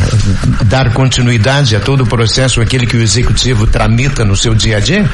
dar 0.66 0.94
continuidade 0.94 1.78
a 1.78 1.80
todo 1.80 2.02
o 2.02 2.08
processo, 2.08 2.60
aquele 2.60 2.86
que 2.86 2.98
o 2.98 3.02
executivo 3.02 3.66
tramita 3.66 4.26
no 4.26 4.36
seu 4.36 4.54
dia 4.54 4.78
a 4.78 4.80
dia? 4.82 5.10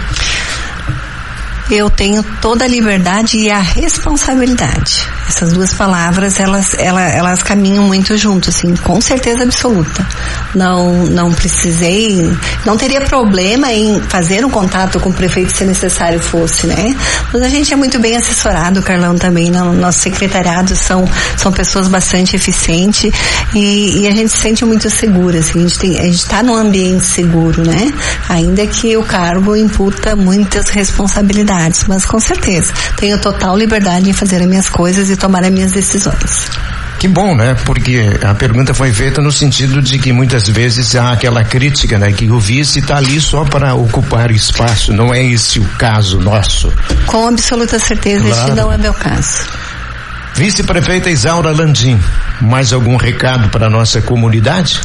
Eu 1.69 1.89
tenho 1.89 2.23
toda 2.41 2.65
a 2.65 2.67
liberdade 2.67 3.37
e 3.37 3.49
a 3.49 3.59
responsabilidade. 3.59 5.07
Essas 5.27 5.53
duas 5.53 5.73
palavras, 5.73 6.39
elas, 6.39 6.75
elas, 6.77 7.13
elas 7.13 7.43
caminham 7.43 7.83
muito 7.83 8.15
junto, 8.17 8.49
assim, 8.49 8.75
com 8.75 9.01
certeza 9.01 9.43
absoluta. 9.43 10.05
Não, 10.53 11.05
não 11.07 11.33
precisei, 11.33 12.31
não 12.65 12.77
teria 12.77 13.01
problema 13.01 13.71
em 13.73 13.99
fazer 14.01 14.45
um 14.45 14.49
contato 14.49 14.99
com 14.99 15.09
o 15.09 15.13
prefeito 15.13 15.55
se 15.55 15.65
necessário 15.65 16.19
fosse, 16.19 16.67
né? 16.67 16.95
Mas 17.33 17.41
a 17.41 17.49
gente 17.49 17.73
é 17.73 17.75
muito 17.75 17.97
bem 17.97 18.15
assessorado, 18.15 18.83
Carlão 18.83 19.15
também, 19.15 19.49
no 19.49 19.73
nosso 19.73 19.99
secretariado 19.99 20.75
são, 20.75 21.09
são 21.35 21.51
pessoas 21.51 21.87
bastante 21.87 22.35
eficientes 22.35 23.11
e, 23.55 24.01
e 24.01 24.07
a 24.07 24.11
gente 24.11 24.29
se 24.29 24.37
sente 24.37 24.63
muito 24.63 24.89
segura, 24.89 25.39
assim, 25.39 25.59
a 25.59 25.61
gente 25.63 25.79
tem, 25.79 25.99
a 25.99 26.03
gente 26.03 26.15
está 26.15 26.43
num 26.43 26.55
ambiente 26.55 27.05
seguro, 27.05 27.65
né? 27.65 27.91
Ainda 28.29 28.67
que 28.67 28.95
o 28.95 29.03
cargo 29.03 29.55
imputa 29.55 30.15
muitas 30.15 30.69
responsabilidades 30.69 31.54
mas 31.87 32.05
com 32.05 32.19
certeza 32.19 32.73
tenho 32.97 33.19
total 33.19 33.57
liberdade 33.57 34.09
em 34.09 34.13
fazer 34.13 34.41
as 34.41 34.47
minhas 34.47 34.69
coisas 34.69 35.09
e 35.09 35.15
tomar 35.15 35.43
as 35.43 35.51
minhas 35.51 35.71
decisões. 35.71 36.49
Que 36.99 37.07
bom, 37.07 37.35
né? 37.35 37.55
Porque 37.65 38.17
a 38.23 38.33
pergunta 38.33 38.73
foi 38.73 38.91
feita 38.91 39.21
no 39.21 39.31
sentido 39.31 39.81
de 39.81 39.99
que 39.99 40.11
muitas 40.11 40.47
vezes 40.47 40.95
há 40.95 41.11
aquela 41.11 41.43
crítica, 41.43 41.99
né? 41.99 42.11
Que 42.11 42.29
o 42.31 42.39
vice 42.39 42.79
está 42.79 42.97
ali 42.97 43.19
só 43.19 43.43
para 43.43 43.75
ocupar 43.75 44.31
espaço, 44.31 44.93
não 44.93 45.13
é 45.13 45.23
esse 45.23 45.59
o 45.59 45.65
caso 45.77 46.19
nosso. 46.19 46.71
Com 47.05 47.27
absoluta 47.27 47.77
certeza, 47.77 48.25
claro. 48.25 48.41
este 48.41 48.55
não 48.55 48.71
é 48.71 48.77
meu 48.77 48.93
caso. 48.93 49.45
Vice-prefeita 50.35 51.09
Isaura 51.09 51.51
Landim, 51.51 51.99
mais 52.41 52.73
algum 52.73 52.97
recado 52.97 53.49
para 53.49 53.67
a 53.67 53.69
nossa 53.69 54.01
comunidade? 54.01 54.79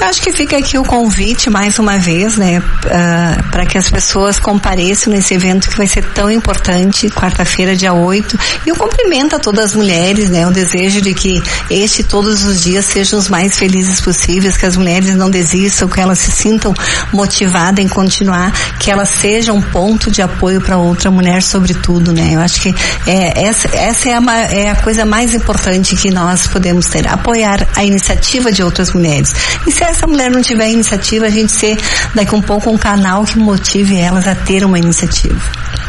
Acho 0.00 0.20
que 0.20 0.32
fica 0.32 0.56
aqui 0.58 0.76
o 0.76 0.84
convite 0.84 1.48
mais 1.48 1.78
uma 1.78 1.98
vez, 1.98 2.36
né, 2.36 2.58
uh, 2.58 3.50
para 3.50 3.64
que 3.64 3.78
as 3.78 3.88
pessoas 3.88 4.38
compareçam 4.38 5.12
nesse 5.12 5.34
evento 5.34 5.68
que 5.68 5.76
vai 5.76 5.86
ser 5.86 6.04
tão 6.12 6.30
importante, 6.30 7.08
quarta-feira, 7.10 7.74
dia 7.74 7.92
8. 7.92 8.38
E 8.66 8.68
eu 8.68 8.76
cumprimento 8.76 9.36
a 9.36 9.38
todas 9.38 9.66
as 9.66 9.74
mulheres, 9.74 10.28
né, 10.30 10.46
o 10.46 10.50
desejo 10.50 11.00
de 11.00 11.14
que 11.14 11.42
este 11.70 12.02
todos 12.02 12.44
os 12.44 12.62
dias 12.62 12.84
sejam 12.84 13.18
os 13.18 13.28
mais 13.28 13.56
felizes 13.56 14.00
possíveis, 14.00 14.56
que 14.56 14.66
as 14.66 14.76
mulheres 14.76 15.14
não 15.14 15.30
desistam, 15.30 15.88
que 15.88 16.00
elas 16.00 16.18
se 16.18 16.30
sintam 16.30 16.74
motivadas 17.12 17.84
em 17.84 17.88
continuar, 17.88 18.52
que 18.78 18.90
elas 18.90 19.08
sejam 19.08 19.56
um 19.56 19.62
ponto 19.62 20.10
de 20.10 20.20
apoio 20.20 20.60
para 20.60 20.76
outra 20.76 21.10
mulher, 21.10 21.42
sobretudo, 21.42 22.12
né. 22.12 22.30
Eu 22.32 22.40
acho 22.40 22.60
que 22.60 22.74
é, 23.06 23.46
essa, 23.46 23.68
essa 23.74 24.08
é, 24.08 24.14
a, 24.14 24.40
é 24.50 24.70
a 24.70 24.76
coisa 24.76 25.04
mais 25.04 25.34
importante 25.34 25.96
que 25.96 26.10
nós 26.10 26.46
podemos 26.46 26.86
ter, 26.86 27.08
apoiar 27.08 27.66
a 27.76 27.84
iniciativa 27.84 28.52
de 28.52 28.62
outras 28.62 28.92
mulheres. 28.92 29.34
E 29.66 29.72
se 29.84 29.90
essa 29.90 30.06
mulher 30.06 30.30
não 30.30 30.40
tiver 30.40 30.70
iniciativa, 30.70 31.26
a 31.26 31.30
gente 31.30 31.52
ser 31.52 31.78
daqui 32.14 32.34
um 32.34 32.40
pouco 32.40 32.70
um 32.70 32.78
canal 32.78 33.24
que 33.24 33.38
motive 33.38 33.96
elas 33.96 34.26
a 34.26 34.34
ter 34.34 34.64
uma 34.64 34.78
iniciativa. 34.78 35.38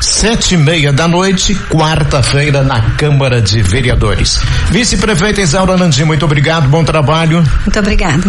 Sete 0.02 0.56
e 0.56 0.58
meia 0.58 0.92
da 0.92 1.08
noite, 1.08 1.56
quarta-feira, 1.70 2.62
na 2.62 2.82
Câmara 2.92 3.42
de 3.42 3.62
Vereadores. 3.62 4.40
Vice-prefeita 4.70 5.42
Isaura 5.42 5.76
Landim, 5.76 6.04
muito 6.04 6.26
obrigado, 6.26 6.68
bom 6.68 6.84
trabalho. 6.84 7.44
Muito 7.62 7.80
obrigada. 7.80 8.24